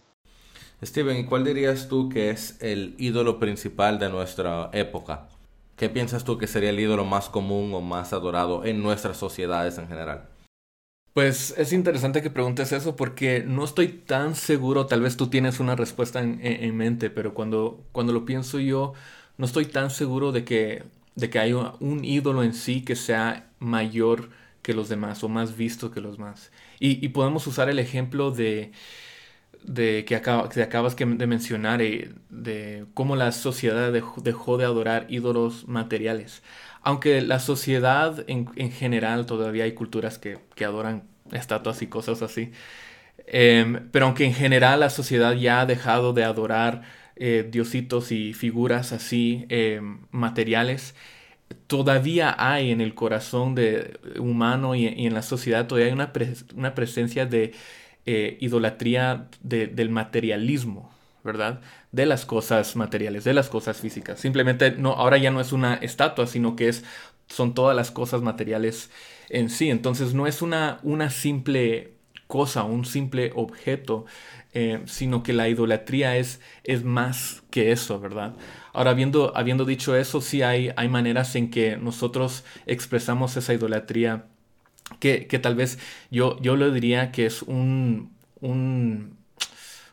Steven, 0.84 1.16
¿y 1.16 1.24
cuál 1.24 1.44
dirías 1.44 1.88
tú 1.88 2.08
que 2.08 2.30
es 2.30 2.60
el 2.60 2.94
ídolo 2.98 3.38
principal 3.38 3.98
de 3.98 4.10
nuestra 4.10 4.70
época? 4.72 5.28
¿Qué 5.76 5.88
piensas 5.88 6.24
tú 6.24 6.36
que 6.36 6.46
sería 6.46 6.70
el 6.70 6.78
ídolo 6.78 7.04
más 7.04 7.28
común 7.28 7.72
o 7.74 7.80
más 7.80 8.12
adorado 8.12 8.64
en 8.64 8.82
nuestras 8.82 9.16
sociedades 9.16 9.78
en 9.78 9.88
general? 9.88 10.28
Pues 11.14 11.54
es 11.56 11.72
interesante 11.72 12.22
que 12.22 12.30
preguntes 12.30 12.72
eso 12.72 12.96
porque 12.96 13.42
no 13.46 13.64
estoy 13.64 13.88
tan 13.88 14.34
seguro, 14.34 14.86
tal 14.86 15.00
vez 15.00 15.16
tú 15.16 15.28
tienes 15.28 15.60
una 15.60 15.76
respuesta 15.76 16.20
en, 16.20 16.76
mente, 16.76 17.08
pero 17.08 17.34
cuando, 17.34 17.84
cuando 17.92 18.12
lo 18.12 18.24
pienso 18.24 18.58
yo, 18.58 18.94
no 19.38 19.46
estoy 19.46 19.66
tan 19.66 19.90
seguro 19.90 20.32
de 20.32 20.44
que, 20.44 20.82
de 21.14 21.30
que 21.30 21.38
hay 21.38 21.52
un 21.52 22.04
ídolo 22.04 22.42
en 22.42 22.52
sí 22.52 22.84
que 22.84 22.96
sea 22.96 23.48
mayor 23.58 24.30
que 24.60 24.74
los 24.74 24.88
demás 24.88 25.22
o 25.22 25.28
más 25.28 25.56
visto 25.56 25.90
que 25.92 26.00
los 26.00 26.18
demás. 26.18 26.50
Y, 26.80 27.04
y 27.04 27.10
podemos 27.10 27.46
usar 27.46 27.68
el 27.68 27.78
ejemplo 27.78 28.32
de, 28.32 28.72
de 29.62 30.04
que, 30.04 30.20
que 30.52 30.62
acabas 30.62 30.96
de 30.96 31.26
mencionar, 31.26 31.82
eh, 31.82 32.12
de 32.30 32.86
cómo 32.94 33.16
la 33.16 33.32
sociedad 33.32 33.92
dejó, 33.92 34.56
de 34.58 34.64
adorar 34.64 35.06
ídolos 35.08 35.66
materiales. 35.68 36.42
Aunque 36.82 37.20
la 37.22 37.40
sociedad 37.40 38.24
en, 38.28 38.46
general 38.72 39.26
todavía 39.26 39.64
hay 39.64 39.72
culturas 39.72 40.18
que, 40.18 40.38
adoran 40.64 41.04
estatuas 41.32 41.82
y 41.82 41.86
cosas 41.86 42.22
así. 42.22 42.52
Em, 43.26 43.88
pero 43.90 44.06
aunque 44.06 44.24
en 44.24 44.34
general 44.34 44.80
la 44.80 44.90
sociedad 44.90 45.32
ya 45.34 45.60
ha 45.60 45.66
dejado 45.66 46.12
de 46.12 46.24
adorar 46.24 46.82
eh, 47.16 47.48
diositos 47.50 48.12
y 48.12 48.34
figuras 48.34 48.92
así 48.92 49.46
em, 49.48 50.00
materiales, 50.10 50.94
todavía 51.66 52.34
hay 52.38 52.70
en 52.70 52.80
el 52.80 52.94
corazón 52.94 53.54
de, 53.54 53.98
humano 54.18 54.74
y, 54.74 54.86
en 54.86 55.14
la 55.14 55.22
sociedad 55.22 55.66
todavía 55.66 55.88
hay 55.92 55.92
una 56.56 56.74
presencia 56.74 57.26
de 57.26 57.52
eh, 58.06 58.36
idolatría 58.40 59.28
del 59.42 59.90
materialismo, 59.90 60.92
¿verdad? 61.22 61.60
De 61.92 62.06
las 62.06 62.26
cosas 62.26 62.76
materiales, 62.76 63.24
de 63.24 63.34
las 63.34 63.48
cosas 63.48 63.80
físicas. 63.80 64.20
Simplemente 64.20 64.72
no, 64.72 64.92
ahora 64.92 65.16
ya 65.18 65.30
no 65.30 65.40
es 65.40 65.52
una 65.52 65.74
estatua, 65.74 66.26
sino 66.26 66.56
que 66.56 66.68
es, 66.68 66.84
son 67.28 67.54
todas 67.54 67.74
las 67.74 67.90
cosas 67.90 68.22
materiales 68.22 68.90
en 69.30 69.48
sí. 69.50 69.70
Entonces 69.70 70.14
no 70.14 70.26
es 70.26 70.42
una, 70.42 70.80
una 70.82 71.10
simple 71.10 71.94
cosa, 72.26 72.64
un 72.64 72.84
simple 72.84 73.32
objeto, 73.34 74.06
eh, 74.52 74.82
sino 74.86 75.22
que 75.22 75.32
la 75.32 75.48
idolatría 75.48 76.16
es, 76.16 76.40
es 76.64 76.84
más 76.84 77.42
que 77.50 77.72
eso, 77.72 78.00
¿verdad? 78.00 78.34
Ahora, 78.72 78.90
habiendo, 78.90 79.36
habiendo 79.36 79.64
dicho 79.64 79.96
eso, 79.96 80.20
sí 80.20 80.42
hay, 80.42 80.70
hay 80.76 80.88
maneras 80.88 81.34
en 81.36 81.50
que 81.50 81.76
nosotros 81.76 82.44
expresamos 82.66 83.36
esa 83.36 83.54
idolatría 83.54 84.26
que, 85.00 85.38
tal 85.38 85.54
vez 85.54 85.78
yo, 86.10 86.40
yo 86.40 86.56
lo 86.56 86.70
diría 86.72 87.12
que 87.12 87.26
es 87.26 87.42
un, 87.42 88.12
un, 88.40 89.16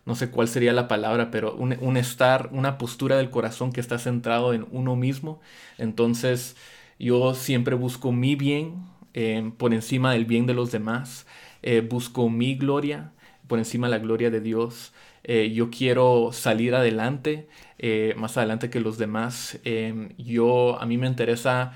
no 0.05 0.15
sé 0.15 0.29
cuál 0.29 0.47
sería 0.47 0.73
la 0.73 0.87
palabra, 0.87 1.31
pero 1.31 1.55
un, 1.55 1.97
estar, 1.97 2.49
una 2.51 2.77
postura 2.77 3.17
del 3.17 3.29
corazón 3.29 3.71
que 3.71 3.81
está 3.81 3.97
centrado 3.99 4.53
en 4.53 4.65
uno 4.71 4.95
mismo. 4.95 5.41
Entonces 5.77 6.55
yo 6.99 7.33
siempre 7.33 7.75
busco 7.75 8.11
mi 8.11 8.35
bien 8.35 8.85
eh, 9.13 9.51
por 9.57 9.73
encima 9.73 10.13
del 10.13 10.25
bien 10.25 10.45
de 10.45 10.53
los 10.53 10.71
demás, 10.71 11.27
eh, 11.63 11.81
busco 11.81 12.29
mi 12.29 12.55
gloria 12.55 13.11
por 13.47 13.59
encima 13.59 13.87
de 13.87 13.91
la 13.91 13.99
gloria 13.99 14.29
de 14.31 14.39
Dios. 14.41 14.93
Eh, 15.23 15.51
yo 15.53 15.69
quiero 15.69 16.31
salir 16.31 16.73
adelante, 16.73 17.47
más 18.15 18.37
adelante 18.37 18.69
que 18.69 18.79
los 18.79 18.97
demás. 18.97 19.59
yo, 20.17 20.79
a 20.81 20.85
mí 20.85 20.97
me 20.97 21.07
interesa 21.07 21.73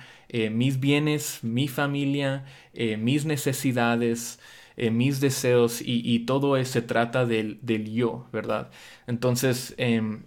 mis 0.52 0.80
bienes, 0.80 1.40
mi 1.44 1.68
familia, 1.68 2.46
eh, 2.76 2.98
mis 2.98 3.26
necesidades, 3.26 4.40
eh, 4.78 4.92
mis 4.92 5.20
deseos 5.20 5.82
y, 5.84 6.20
todo 6.20 6.64
se 6.66 6.82
trata 6.82 7.26
del, 7.26 7.60
yo, 7.94 8.28
¿verdad? 8.32 8.70
Entonces, 9.08 9.74
em, 9.78 10.24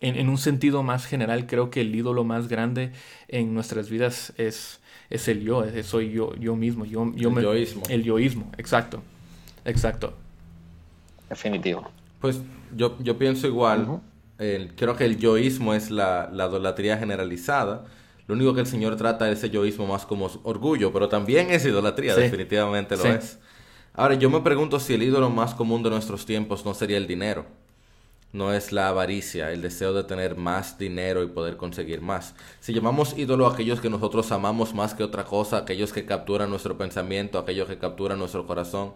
en, 0.00 0.28
un 0.28 0.38
sentido 0.38 0.82
más 0.82 1.06
general, 1.06 1.46
creo 1.46 1.70
que 1.70 1.80
el 1.80 1.94
ídolo 1.94 2.24
más 2.24 2.48
grande 2.48 2.92
en 3.28 3.54
nuestras 3.54 3.88
vidas 3.88 4.32
es, 4.36 4.80
es 5.10 5.28
el 5.28 5.42
yo, 5.42 5.64
soy 5.82 6.10
yo, 6.10 6.34
yo 6.36 6.56
mismo, 6.56 6.84
yo, 6.84 7.12
yo 7.14 7.30
el 7.30 7.42
yoísmo. 7.42 7.82
El 7.88 8.02
yoísmo, 8.02 8.50
exacto, 8.58 9.02
exacto. 9.64 10.14
Definitivo. 11.28 11.88
Pues 12.20 12.40
yo, 12.76 12.98
yo 13.00 13.16
pienso 13.16 13.46
igual, 13.46 14.00
creo 14.36 14.96
que 14.96 15.04
el 15.04 15.18
yoísmo 15.18 15.74
es 15.74 15.90
la, 15.90 16.28
la 16.32 16.46
idolatría 16.46 16.98
generalizada 16.98 17.84
lo 18.26 18.34
único 18.34 18.54
que 18.54 18.60
el 18.60 18.66
Señor 18.66 18.96
trata 18.96 19.30
es 19.30 19.38
ese 19.38 19.50
yoísmo 19.50 19.86
más 19.86 20.06
como 20.06 20.30
orgullo, 20.44 20.92
pero 20.92 21.08
también 21.08 21.50
es 21.50 21.64
idolatría, 21.66 22.14
definitivamente 22.14 22.96
lo 22.96 23.04
es. 23.04 23.38
Ahora, 23.92 24.14
yo 24.14 24.30
me 24.30 24.40
pregunto 24.40 24.80
si 24.80 24.94
el 24.94 25.02
ídolo 25.02 25.28
más 25.30 25.54
común 25.54 25.82
de 25.82 25.90
nuestros 25.90 26.24
tiempos 26.24 26.64
no 26.64 26.74
sería 26.74 26.96
el 26.96 27.06
dinero. 27.06 27.44
No 28.32 28.52
es 28.52 28.72
la 28.72 28.88
avaricia, 28.88 29.52
el 29.52 29.62
deseo 29.62 29.92
de 29.92 30.02
tener 30.02 30.36
más 30.36 30.76
dinero 30.76 31.22
y 31.22 31.28
poder 31.28 31.56
conseguir 31.56 32.00
más. 32.00 32.34
Si 32.58 32.72
llamamos 32.72 33.16
ídolo 33.16 33.46
a 33.46 33.52
aquellos 33.52 33.80
que 33.80 33.90
nosotros 33.90 34.32
amamos 34.32 34.74
más 34.74 34.94
que 34.94 35.04
otra 35.04 35.24
cosa, 35.24 35.58
aquellos 35.58 35.92
que 35.92 36.04
capturan 36.04 36.50
nuestro 36.50 36.76
pensamiento, 36.76 37.38
aquellos 37.38 37.68
que 37.68 37.78
capturan 37.78 38.18
nuestro 38.18 38.44
corazón, 38.44 38.94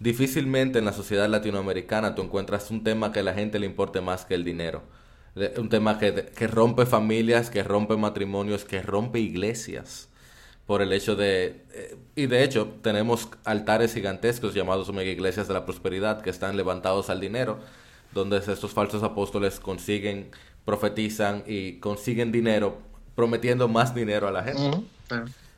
difícilmente 0.00 0.80
en 0.80 0.86
la 0.86 0.92
sociedad 0.92 1.28
latinoamericana 1.28 2.16
tú 2.16 2.22
encuentras 2.22 2.70
un 2.72 2.82
tema 2.82 3.12
que 3.12 3.20
a 3.20 3.22
la 3.22 3.34
gente 3.34 3.60
le 3.60 3.66
importe 3.66 4.00
más 4.00 4.24
que 4.24 4.34
el 4.34 4.42
dinero 4.42 4.82
un 5.56 5.68
tema 5.68 5.98
que, 5.98 6.26
que, 6.34 6.46
rompe 6.46 6.86
familias, 6.86 7.50
que 7.50 7.62
rompe 7.62 7.96
matrimonios, 7.96 8.64
que 8.64 8.82
rompe 8.82 9.20
iglesias 9.20 10.08
por 10.66 10.82
el 10.82 10.92
hecho 10.92 11.16
de... 11.16 11.64
Eh, 11.72 11.96
y 12.14 12.26
de 12.26 12.44
hecho 12.44 12.68
tenemos 12.82 13.28
altares 13.44 13.92
gigantescos 13.92 14.54
llamados 14.54 14.92
mega 14.92 15.10
iglesias 15.10 15.48
de 15.48 15.54
la 15.54 15.64
prosperidad 15.64 16.22
que 16.22 16.30
están 16.30 16.56
levantados 16.56 17.10
al 17.10 17.20
dinero, 17.20 17.58
donde 18.12 18.38
estos 18.38 18.70
falsos 18.72 19.02
apóstoles 19.02 19.58
consiguen, 19.58 20.30
profetizan 20.64 21.42
y 21.46 21.80
consiguen 21.80 22.30
dinero 22.30 22.78
prometiendo 23.14 23.68
más 23.68 23.94
dinero 23.94 24.28
a 24.28 24.30
la 24.30 24.44
gente. 24.44 24.84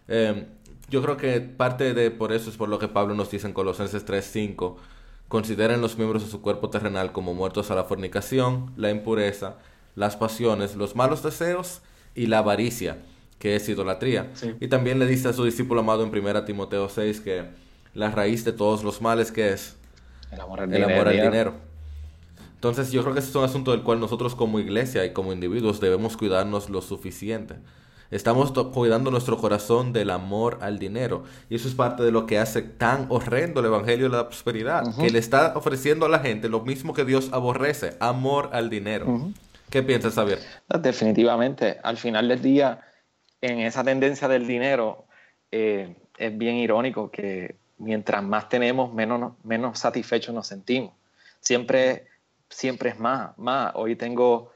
Em, 0.09 0.47
yo 0.89 1.03
creo 1.03 1.17
que 1.17 1.41
parte 1.41 1.95
de 1.95 2.11
por 2.11 2.33
eso 2.33 2.51
es 2.51 2.57
por 2.57 2.69
lo 2.69 2.79
que 2.79 2.89
Pablo 2.89 3.15
nos 3.15 3.31
dice 3.31 3.47
en 3.47 3.53
Colosenses 3.53 4.05
3:5 4.05 4.77
consideren 5.33 5.81
los 5.81 5.97
miembros 5.97 6.23
de 6.23 6.31
su 6.31 6.43
cuerpo 6.43 6.69
terrenal 6.69 7.11
como 7.11 7.33
muertos 7.33 7.71
a 7.71 7.75
la 7.75 7.85
fornicación, 7.85 8.71
la 8.77 8.91
impureza, 8.91 9.57
las 9.95 10.15
pasiones, 10.15 10.77
los 10.77 10.95
malos 10.95 11.23
deseos 11.23 11.81
y 12.15 12.27
la 12.27 12.41
avaricia, 12.41 12.99
que 13.39 13.57
es 13.57 13.67
idolatría. 13.67 14.31
Y 14.61 14.69
también 14.69 14.99
le 14.99 15.07
dice 15.07 15.29
a 15.29 15.33
su 15.33 15.47
discípulo 15.47 15.81
amado 15.81 16.05
en 16.05 16.11
1 16.11 16.45
Timoteo 16.45 16.87
6 16.87 17.23
que 17.23 17.47
la 17.95 18.11
raíz 18.11 18.45
de 18.45 18.53
todos 18.53 18.85
los 18.85 19.01
males 19.01 19.33
que 19.33 19.55
es 19.55 19.77
el 20.33 20.39
amor 20.39 20.61
al, 20.61 20.71
dinero. 20.71 21.55
Entonces 22.57 22.93
yo 22.93 23.01
creo 23.01 23.15
que 23.15 23.21
ese 23.21 23.31
es 23.31 23.35
un 23.35 23.45
asunto 23.45 23.71
del 23.71 23.81
cual 23.81 24.01
nosotros 24.01 24.35
como 24.35 24.61
iglesia 24.61 25.03
y 25.07 25.15
como 25.15 25.33
individuos 25.33 25.81
debemos 25.81 26.19
cuidarnos 26.19 26.69
lo 26.69 26.83
suficiente. 26.83 27.55
Estamos 28.13 28.53
cuidando 28.53 29.11
nuestro 29.11 29.39
corazón 29.39 29.95
del 29.95 30.11
amor 30.11 30.59
al 30.61 30.79
dinero. 30.79 31.25
Y 31.49 31.55
eso 31.55 31.67
es 31.67 31.75
parte 31.75 32.03
de 32.03 32.13
lo 32.13 32.27
que 32.27 32.39
hace 32.39 32.61
tan 32.61 33.07
horrendo 33.09 33.61
el 33.61 33.67
Evangelio 33.67 34.11
de 34.11 34.17
la 34.19 34.29
Prosperidad. 34.29 34.85
Que 35.01 35.09
le 35.09 35.19
está 35.19 35.57
ofreciendo 35.57 36.05
a 36.05 36.11
la 36.11 36.19
gente 36.19 36.51
lo 36.51 36.61
mismo 36.61 36.93
que 36.93 37.07
Dios 37.07 37.31
aborrece, 37.33 37.97
amor 38.01 38.51
al 38.53 38.69
dinero. 38.69 39.33
¿Qué 39.71 39.83
piensas, 39.83 40.15
Javier? 40.15 40.41
Definitivamente. 40.69 41.79
Al 41.83 41.97
final 41.97 42.29
del 42.29 42.43
día, 42.43 42.81
en 43.41 43.61
esa 43.61 43.83
tendencia 43.83 44.29
del 44.29 44.47
dinero, 44.47 45.07
eh, 45.51 45.97
es 46.19 46.37
bien 46.37 46.57
irónico 46.57 47.11
que 47.11 47.57
mientras 47.79 48.23
más 48.23 48.51
tenemos, 48.51 48.93
menos, 48.93 49.33
menos 49.43 49.79
satisfechos 49.79 50.35
nos 50.35 50.47
sentimos. 50.47 50.93
Siempre, 51.41 52.09
siempre 52.51 52.91
es 52.91 52.99
más, 52.99 53.39
más. 53.39 53.73
Hoy 53.75 53.97
tengo 53.97 54.52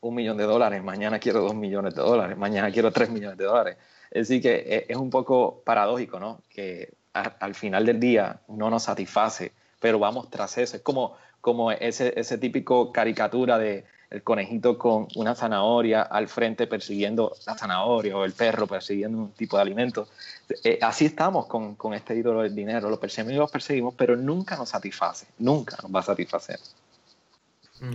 un 0.00 0.14
millón 0.14 0.36
de 0.36 0.44
dólares, 0.44 0.82
mañana 0.82 1.18
quiero 1.18 1.40
dos 1.40 1.54
millones 1.54 1.94
de 1.94 2.02
dólares, 2.02 2.36
mañana 2.36 2.70
quiero 2.70 2.92
tres 2.92 3.10
millones 3.10 3.38
de 3.38 3.44
dólares. 3.44 3.76
Es 4.10 4.28
decir, 4.28 4.42
que 4.42 4.54
e, 4.56 4.86
es 4.88 4.96
un 4.96 5.10
poco 5.10 5.62
paradójico, 5.64 6.20
¿no? 6.20 6.42
Que 6.48 6.94
al 7.12 7.54
final 7.54 7.84
del 7.84 7.98
día 7.98 8.40
no 8.48 8.70
nos 8.70 8.84
satisface, 8.84 9.52
pero 9.80 9.98
vamos 9.98 10.30
tras 10.30 10.56
eso. 10.58 10.76
Es 10.76 10.82
como, 10.82 11.16
como 11.40 11.72
ese, 11.72 12.18
ese 12.18 12.38
típico 12.38 12.92
caricatura 12.92 13.58
de 13.58 13.84
el 14.10 14.22
conejito 14.22 14.78
con 14.78 15.06
una 15.16 15.34
zanahoria 15.34 16.02
al 16.02 16.28
frente 16.28 16.66
persiguiendo 16.66 17.34
la 17.46 17.56
zanahoria 17.56 18.16
o 18.16 18.24
el 18.24 18.32
perro 18.32 18.66
persiguiendo 18.66 19.18
un 19.18 19.32
tipo 19.32 19.56
de 19.56 19.62
alimento. 19.62 20.08
Eh, 20.64 20.78
así 20.80 21.04
estamos 21.04 21.46
con, 21.46 21.74
con, 21.74 21.92
este 21.92 22.16
ídolo 22.16 22.42
del 22.42 22.54
dinero, 22.54 22.88
lo 22.88 22.98
perseguimos 22.98 23.38
lo 23.38 23.48
perseguimos, 23.48 23.94
pero 23.94 24.16
nunca 24.16 24.56
nos 24.56 24.70
satisface, 24.70 25.26
nunca 25.38 25.76
nos 25.82 25.94
va 25.94 26.00
a 26.00 26.04
satisfacer. 26.04 26.58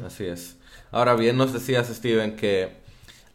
Así 0.06 0.26
es. 0.26 0.58
Ahora 0.92 1.16
bien, 1.16 1.38
nos 1.38 1.54
decías, 1.54 1.88
Steven, 1.88 2.36
que 2.36 2.78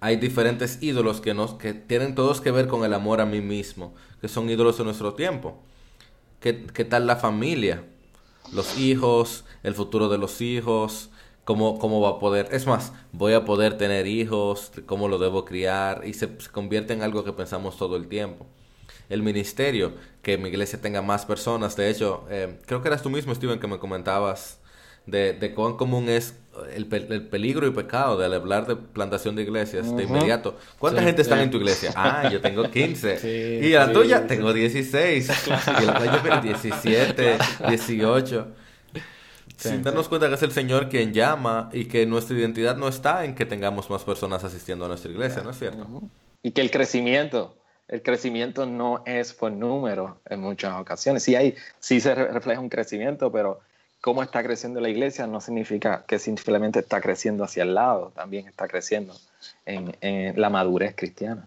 hay 0.01 0.17
diferentes 0.17 0.83
ídolos 0.83 1.21
que, 1.21 1.35
nos, 1.35 1.55
que 1.55 1.75
tienen 1.75 2.15
todos 2.15 2.41
que 2.41 2.51
ver 2.51 2.69
con 2.69 2.85
el 2.85 2.95
amor 2.95 3.21
a 3.21 3.27
mí 3.27 3.41
mismo, 3.41 3.95
que 4.21 4.29
son 4.29 4.49
ídolos 4.49 4.79
de 4.79 4.85
nuestro 4.85 5.15
tiempo. 5.15 5.63
¿Qué, 6.41 6.67
qué 6.67 6.85
tal 6.85 7.07
la 7.07 7.17
familia? 7.17 7.85
Los 8.53 8.79
hijos, 8.79 9.45
el 9.63 9.75
futuro 9.75 10.09
de 10.09 10.19
los 10.19 10.41
hijos, 10.41 11.11
cómo, 11.45 11.79
cómo 11.79 12.01
va 12.01 12.11
a 12.11 12.19
poder... 12.19 12.49
Es 12.53 12.67
más, 12.67 12.93
voy 13.13 13.35
a 13.35 13.45
poder 13.45 13.77
tener 13.77 14.07
hijos, 14.07 14.71
cómo 14.87 15.09
lo 15.09 15.19
debo 15.19 15.45
criar, 15.45 16.03
y 16.07 16.15
se, 16.15 16.29
convierte 16.53 16.93
en 16.93 17.03
algo 17.03 17.25
que 17.25 17.33
pensamos 17.33 17.77
todo 17.77 17.97
el 17.97 18.09
tiempo 18.09 18.47
el 19.09 19.23
ministerio, 19.23 19.95
que 20.23 20.37
mi 20.37 20.51
iglesia 20.51 20.81
tenga 20.81 21.01
más 21.01 21.25
personas. 21.25 21.77
De 21.77 21.89
hecho, 21.89 22.27
eh, 22.31 22.59
creo 22.67 22.83
que 22.83 22.89
eras 22.89 23.03
tú 23.03 23.11
mismo, 23.11 23.35
Steven, 23.35 23.59
que 23.59 23.67
me 23.67 23.79
comentabas 23.79 24.59
de, 25.11 25.33
de 25.33 25.55
cuán 25.55 25.77
común 25.77 26.09
es 26.09 26.35
el, 26.75 26.87
peligro 26.87 27.67
y 27.67 27.71
pecado 27.71 28.19
de 28.19 28.35
hablar 28.35 28.67
de 28.67 28.77
plantación 28.77 29.37
de 29.37 29.43
iglesias 29.43 29.95
de 29.95 30.05
inmediato. 30.05 30.57
¿Cuánta 30.79 31.03
gente 31.03 31.23
está 31.23 31.41
en 31.43 31.51
tu 31.51 31.59
iglesia? 31.59 31.93
Ah, 32.01 32.29
yo 32.31 32.41
tengo 32.41 32.71
15. 32.71 33.61
y 33.63 33.71
la 33.71 33.93
tuya 33.93 34.27
tengo 34.27 34.53
16. 34.53 35.49
y 35.83 35.85
la 35.85 35.99
tuya 35.99 36.41
17, 36.41 37.39
18. 37.69 38.47
Sin 39.57 39.83
darnos 39.83 40.09
cuenta 40.09 40.29
que 40.29 40.35
es 40.35 40.43
el 40.43 40.53
Señor 40.53 40.89
quien 40.89 41.13
llama 41.13 41.71
y 41.73 41.87
que 41.87 42.07
nuestra 42.07 42.37
identidad 42.37 42.77
no 42.77 42.89
está 42.89 43.25
en 43.25 43.35
que 43.35 43.45
tengamos 43.45 43.91
más 43.91 44.05
personas 44.05 44.45
asistiendo 44.45 44.85
a 44.85 44.89
nuestra 44.89 45.11
iglesia, 45.11 45.43
¿no 45.43 45.51
es 45.51 45.59
cierto? 45.59 45.87
Y 46.43 46.53
que 46.53 46.61
el 46.61 46.71
crecimiento, 46.71 47.57
el 47.89 48.03
crecimiento 48.03 48.65
no 48.65 49.03
es 49.05 49.33
por 49.33 49.51
número 49.51 50.21
en 50.27 50.41
muchas 50.41 50.81
ocasiones. 50.81 51.25
Sí, 51.25 51.35
hay, 51.35 51.57
sí 51.81 52.01
se 52.01 52.15
refleja 52.15 52.61
un 52.61 52.69
crecimiento, 52.69 53.33
pero 53.33 53.61
cómo 54.01 54.23
está 54.23 54.43
creciendo 54.43 54.81
la 54.81 54.89
iglesia 54.89 55.27
no 55.27 55.41
significa 55.41 56.05
que 56.07 56.19
simplemente 56.19 56.81
está 56.81 57.01
creciendo 57.01 57.45
hacia 57.45 57.63
el 57.63 57.75
lado, 57.75 58.13
también 58.15 58.47
está 58.47 58.69
creciendo 58.69 59.15
en, 59.67 59.95
la 60.41 60.51
madurez 60.51 60.95
cristiana. 60.97 61.45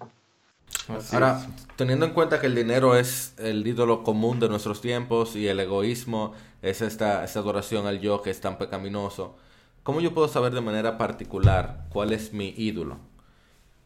Ahora, 1.11 1.45
teniendo 1.75 2.05
en 2.05 2.13
cuenta 2.13 2.39
que 2.41 2.47
el 2.47 2.55
dinero 2.55 2.95
es 2.95 3.33
el 3.37 3.65
ídolo 3.65 4.03
común 4.03 4.39
de 4.39 4.49
nuestros 4.49 4.81
tiempos 4.81 5.35
y 5.35 5.47
el 5.47 5.59
egoísmo 5.59 6.33
es 6.61 6.81
esta, 6.81 7.23
esta 7.23 7.39
adoración 7.39 7.87
al 7.87 7.99
yo 7.99 8.21
que 8.21 8.29
es 8.29 8.41
tan 8.41 8.57
pecaminoso, 8.57 9.37
¿cómo 9.83 10.01
yo 10.01 10.13
puedo 10.13 10.27
saber 10.27 10.53
de 10.53 10.61
manera 10.61 10.97
particular 10.97 11.85
cuál 11.89 12.13
es 12.13 12.33
mi 12.33 12.53
ídolo? 12.57 12.99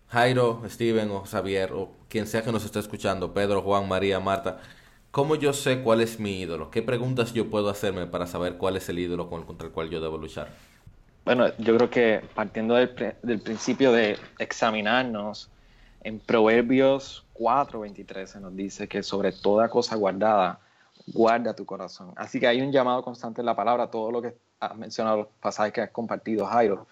Jairo, 0.09 0.63
Steven 0.67 1.11
o 1.11 1.25
Xavier 1.25 1.73
o 1.73 1.91
quien 2.07 2.27
sea 2.27 2.43
que 2.43 2.51
nos 2.51 2.63
esté 2.63 2.79
escuchando, 2.79 3.33
Pedro, 3.33 3.61
Juan, 3.61 3.87
María, 3.87 4.19
Marta, 4.19 4.61
¿cómo 5.15 5.35
yo 5.35 5.53
sé 5.53 5.79
cuál 5.79 6.01
es 6.01 6.19
mi 6.19 6.41
ídolo? 6.41 6.69
¿Qué 6.69 6.81
preguntas 6.81 7.31
yo 7.31 7.49
puedo 7.49 7.69
hacerme 7.69 8.05
para 8.05 8.27
saber 8.27 8.57
cuál 8.57 8.75
es 8.75 8.89
el 8.89 8.99
ídolo 8.99 9.29
contra 9.29 9.65
el 9.65 9.71
cual 9.71 9.89
yo 9.89 10.01
debo 10.01 10.17
luchar? 10.17 10.49
Bueno, 11.23 11.47
yo 11.57 11.77
creo 11.77 11.89
que 11.89 12.21
partiendo 12.35 12.75
del, 12.75 13.15
del 13.23 13.39
principio 13.39 13.93
de 13.93 14.17
examinarnos, 14.39 15.49
en 16.03 16.19
Proverbios 16.19 17.23
4:23 17.33 18.25
se 18.25 18.39
nos 18.41 18.53
dice 18.57 18.89
que 18.89 19.03
sobre 19.03 19.31
toda 19.31 19.69
cosa 19.69 19.95
guardada, 19.95 20.59
guarda 21.07 21.55
tu 21.55 21.65
corazón. 21.65 22.11
Así 22.17 22.41
que 22.41 22.47
hay 22.47 22.59
un 22.59 22.73
llamado 22.73 23.01
constante 23.01 23.39
en 23.39 23.45
la 23.45 23.55
palabra, 23.55 23.89
todo 23.89 24.11
lo 24.11 24.21
que 24.21 24.35
has 24.59 24.75
mencionado, 24.75 25.15
los 25.15 25.27
pasajes 25.39 25.71
que 25.71 25.79
has 25.79 25.91
compartido, 25.91 26.45
Jairo, 26.45 26.87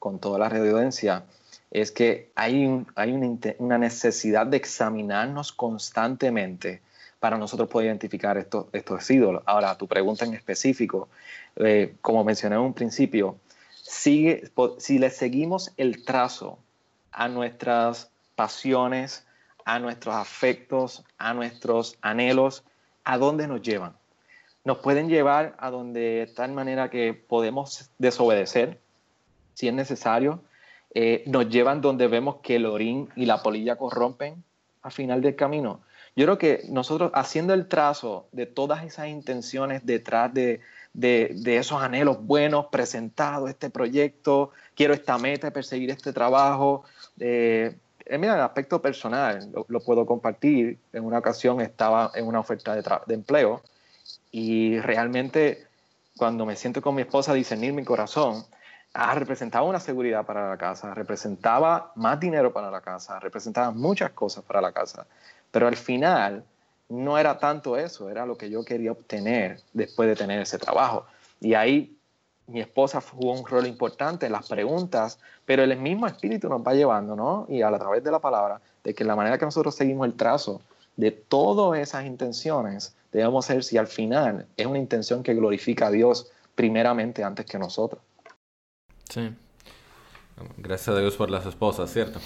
con 0.00 0.18
toda 0.18 0.40
la 0.40 0.48
redundancia, 0.48 1.22
es 1.70 1.92
que 1.92 2.32
hay, 2.34 2.84
hay 2.96 3.12
una, 3.60 3.78
necesidad 3.78 4.48
de 4.48 4.56
examinarnos 4.56 5.52
constantemente 5.52 6.82
para 7.20 7.38
nosotros 7.38 7.68
poder 7.68 7.86
identificar 7.86 8.36
estos, 8.36 8.66
estos 8.72 9.10
ídolos. 9.10 9.42
Ahora, 9.46 9.76
tu 9.76 9.88
pregunta 9.88 10.24
en 10.24 10.34
específico, 10.34 11.08
eh, 11.56 11.94
como 12.00 12.24
mencioné 12.24 12.56
en 12.56 12.62
un 12.62 12.74
principio, 12.74 13.38
sigue, 13.82 14.50
si 14.78 14.98
le 14.98 15.10
seguimos 15.10 15.72
el 15.76 16.04
trazo 16.04 16.58
a 17.10 17.28
nuestras 17.28 18.10
pasiones, 18.36 19.26
a 19.64 19.78
nuestros 19.78 20.14
afectos, 20.14 21.04
a 21.18 21.34
nuestros 21.34 21.98
anhelos, 22.00 22.64
¿a 23.04 23.18
dónde 23.18 23.48
nos 23.48 23.62
llevan? 23.62 23.96
Nos 24.64 24.78
pueden 24.78 25.08
llevar 25.08 25.56
a 25.58 25.70
donde 25.70 26.00
de 26.00 26.26
tal 26.26 26.52
manera 26.52 26.90
que 26.90 27.14
podemos 27.14 27.90
desobedecer, 27.98 28.78
si 29.54 29.66
es 29.68 29.74
necesario. 29.74 30.42
Eh, 30.94 31.24
nos 31.26 31.48
llevan 31.48 31.80
donde 31.80 32.06
vemos 32.06 32.36
que 32.42 32.56
el 32.56 32.66
orín 32.66 33.08
y 33.16 33.26
la 33.26 33.42
polilla 33.42 33.76
corrompen 33.76 34.42
al 34.82 34.92
final 34.92 35.20
del 35.20 35.36
camino. 35.36 35.80
Yo 36.18 36.24
creo 36.24 36.36
que 36.36 36.64
nosotros 36.68 37.12
haciendo 37.14 37.54
el 37.54 37.68
trazo 37.68 38.26
de 38.32 38.46
todas 38.46 38.82
esas 38.82 39.06
intenciones 39.06 39.86
detrás 39.86 40.34
de, 40.34 40.60
esos 41.44 41.80
anhelos 41.80 42.26
buenos 42.26 42.66
presentados, 42.72 43.48
este 43.48 43.70
proyecto, 43.70 44.50
quiero 44.74 44.94
esta 44.94 45.16
meta, 45.16 45.52
perseguir 45.52 45.90
este 45.92 46.12
trabajo, 46.12 46.82
eh, 47.20 47.78
mira, 48.10 48.34
el 48.34 48.40
aspecto 48.40 48.82
personal, 48.82 49.48
lo, 49.68 49.78
puedo 49.78 50.06
compartir. 50.06 50.80
En 50.92 51.04
una 51.04 51.18
ocasión 51.18 51.60
estaba 51.60 52.10
en 52.16 52.26
una 52.26 52.40
oferta 52.40 52.74
de, 52.74 53.14
empleo 53.14 53.62
y 54.32 54.80
realmente 54.80 55.68
cuando 56.16 56.44
me 56.44 56.56
siento 56.56 56.82
con 56.82 56.96
mi 56.96 57.02
esposa 57.02 57.30
a 57.30 57.36
discernir 57.36 57.72
mi 57.72 57.84
corazón, 57.84 58.44
ah, 58.92 59.14
representaba 59.14 59.64
una 59.64 59.78
seguridad 59.78 60.26
para 60.26 60.48
la 60.48 60.56
casa, 60.56 60.94
representaba 60.94 61.92
más 61.94 62.18
dinero 62.18 62.52
para 62.52 62.72
la 62.72 62.80
casa, 62.80 63.20
representaba 63.20 63.70
muchas 63.70 64.10
cosas 64.10 64.42
para 64.42 64.60
la 64.60 64.72
casa, 64.72 65.06
pero 65.50 65.68
al 65.68 65.76
final 65.76 66.44
no 66.88 67.18
era 67.18 67.38
tanto 67.38 67.76
eso, 67.76 68.08
era 68.10 68.24
lo 68.24 68.36
que 68.36 68.50
yo 68.50 68.64
quería 68.64 68.92
obtener 68.92 69.60
después 69.72 70.08
de 70.08 70.16
tener 70.16 70.40
ese 70.40 70.58
trabajo. 70.58 71.06
Y 71.40 71.54
ahí 71.54 71.94
mi 72.46 72.60
esposa 72.60 73.00
jugó 73.00 73.32
un 73.32 73.46
rol 73.46 73.66
importante 73.66 74.26
en 74.26 74.32
las 74.32 74.48
preguntas, 74.48 75.18
pero 75.44 75.62
el 75.62 75.76
mismo 75.76 76.06
espíritu 76.06 76.48
nos 76.48 76.62
va 76.62 76.72
llevando, 76.74 77.14
¿no? 77.14 77.46
Y 77.48 77.62
a, 77.62 77.78
través 77.78 78.02
de 78.02 78.10
la 78.10 78.20
palabra, 78.20 78.60
de 78.82 78.94
que 78.94 79.04
la 79.04 79.14
manera 79.14 79.38
que 79.38 79.44
nosotros 79.44 79.74
seguimos 79.74 80.06
el 80.06 80.14
trazo 80.14 80.62
de 80.96 81.10
todas 81.10 81.78
esas 81.78 82.06
intenciones, 82.06 82.96
debemos 83.12 83.44
ser 83.44 83.62
si 83.62 83.76
al 83.76 83.86
final 83.86 84.46
es 84.56 84.66
una 84.66 84.78
intención 84.78 85.22
que 85.22 85.34
glorifica 85.34 85.88
a 85.88 85.90
Dios 85.90 86.30
primeramente 86.54 87.22
antes 87.22 87.44
que 87.44 87.58
nosotros. 87.58 88.00
Sí. 89.10 89.30
Gracias 90.56 90.96
a 90.96 90.98
Dios 90.98 91.16
por 91.16 91.30
las 91.30 91.44
esposas, 91.46 91.92
¿cierto? 91.92 92.18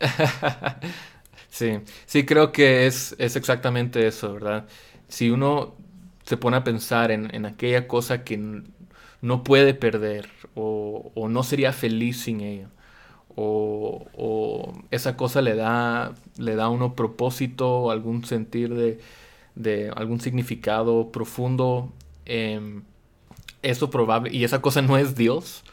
sí, 1.48 1.80
sí 2.06 2.24
creo 2.26 2.52
que 2.52 2.86
es, 2.86 3.14
es 3.18 3.36
exactamente 3.36 4.06
eso, 4.06 4.34
¿verdad? 4.34 4.66
Si 5.08 5.30
uno 5.30 5.74
se 6.24 6.36
pone 6.36 6.56
a 6.58 6.64
pensar 6.64 7.10
en, 7.10 7.34
en 7.34 7.46
aquella 7.46 7.88
cosa 7.88 8.24
que 8.24 8.62
no 9.20 9.44
puede 9.44 9.74
perder 9.74 10.28
o, 10.54 11.12
no 11.28 11.42
sería 11.42 11.72
feliz 11.72 12.22
sin 12.22 12.40
ella. 12.40 12.68
O, 13.36 14.74
esa 14.90 15.16
cosa 15.16 15.42
le 15.42 15.54
da, 15.54 16.14
le 16.38 16.56
da 16.56 16.68
uno 16.68 16.94
propósito, 16.94 17.90
algún 17.90 18.24
sentir 18.24 18.74
de, 19.54 19.90
algún 19.96 20.20
significado 20.20 21.10
profundo. 21.12 21.92
Em, 22.26 22.82
eso 23.62 23.90
probable, 23.90 24.32
y 24.32 24.44
esa 24.44 24.60
cosa 24.62 24.82
no 24.82 24.98
es 24.98 25.14
Dios. 25.16 25.64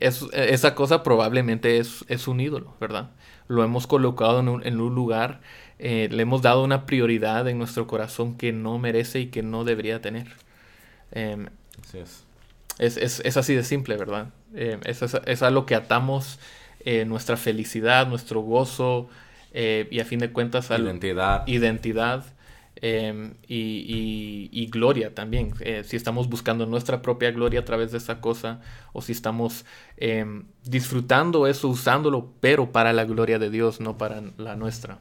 Esa 0.00 0.74
cosa 0.74 1.02
probablemente 1.02 1.78
es, 1.78 2.04
es, 2.08 2.28
un 2.28 2.40
ídolo, 2.40 2.74
¿verdad? 2.80 3.10
Lo 3.48 3.62
hemos 3.64 3.86
colocado 3.86 4.40
en 4.40 4.48
un, 4.48 4.66
en 4.66 4.80
un 4.80 4.94
lugar, 4.94 5.40
eh, 5.78 6.08
le 6.10 6.22
hemos 6.22 6.42
dado 6.42 6.64
una 6.64 6.86
prioridad 6.86 7.48
en 7.48 7.58
nuestro 7.58 7.86
corazón 7.86 8.36
que 8.36 8.52
no 8.52 8.78
merece 8.78 9.20
y 9.20 9.26
que 9.26 9.42
no 9.42 9.64
debería 9.64 10.00
tener. 10.00 10.28
Em, 11.12 11.48
Así 11.82 11.98
es. 11.98 12.24
Es, 12.78 12.96
es, 12.96 13.20
es 13.20 13.36
así 13.36 13.54
de 13.54 13.64
simple, 13.64 13.96
¿verdad? 13.96 14.28
Eh, 14.54 14.78
es, 14.84 15.02
es, 15.02 15.42
a 15.42 15.50
lo 15.50 15.66
que 15.66 15.74
atamos 15.74 16.38
eh, 16.84 17.04
nuestra 17.04 17.36
felicidad, 17.36 18.06
nuestro 18.06 18.40
gozo 18.40 19.08
eh, 19.52 19.88
y 19.90 20.00
a 20.00 20.04
fin 20.04 20.18
de 20.18 20.32
cuentas 20.32 20.70
a 20.70 20.78
identidad, 20.78 21.46
identidad 21.46 22.24
em, 22.82 23.34
y, 23.48 24.68
gloria 24.70 25.14
también. 25.14 25.54
si 25.84 25.96
estamos 25.96 26.28
buscando 26.28 26.66
nuestra 26.66 27.00
propia 27.00 27.30
gloria 27.30 27.60
a 27.60 27.64
través 27.64 27.92
de 27.92 27.98
esa 27.98 28.20
cosa 28.20 28.60
o 28.92 29.00
si 29.00 29.12
estamos 29.12 29.64
em, 29.96 30.44
disfrutando 30.64 31.46
eso, 31.46 31.68
usándolo, 31.68 32.32
pero 32.40 32.72
para 32.72 32.92
la 32.92 33.04
gloria 33.04 33.38
de 33.38 33.48
Dios, 33.48 33.80
no 33.80 33.96
para 33.96 34.22
la 34.36 34.56
nuestra. 34.56 34.98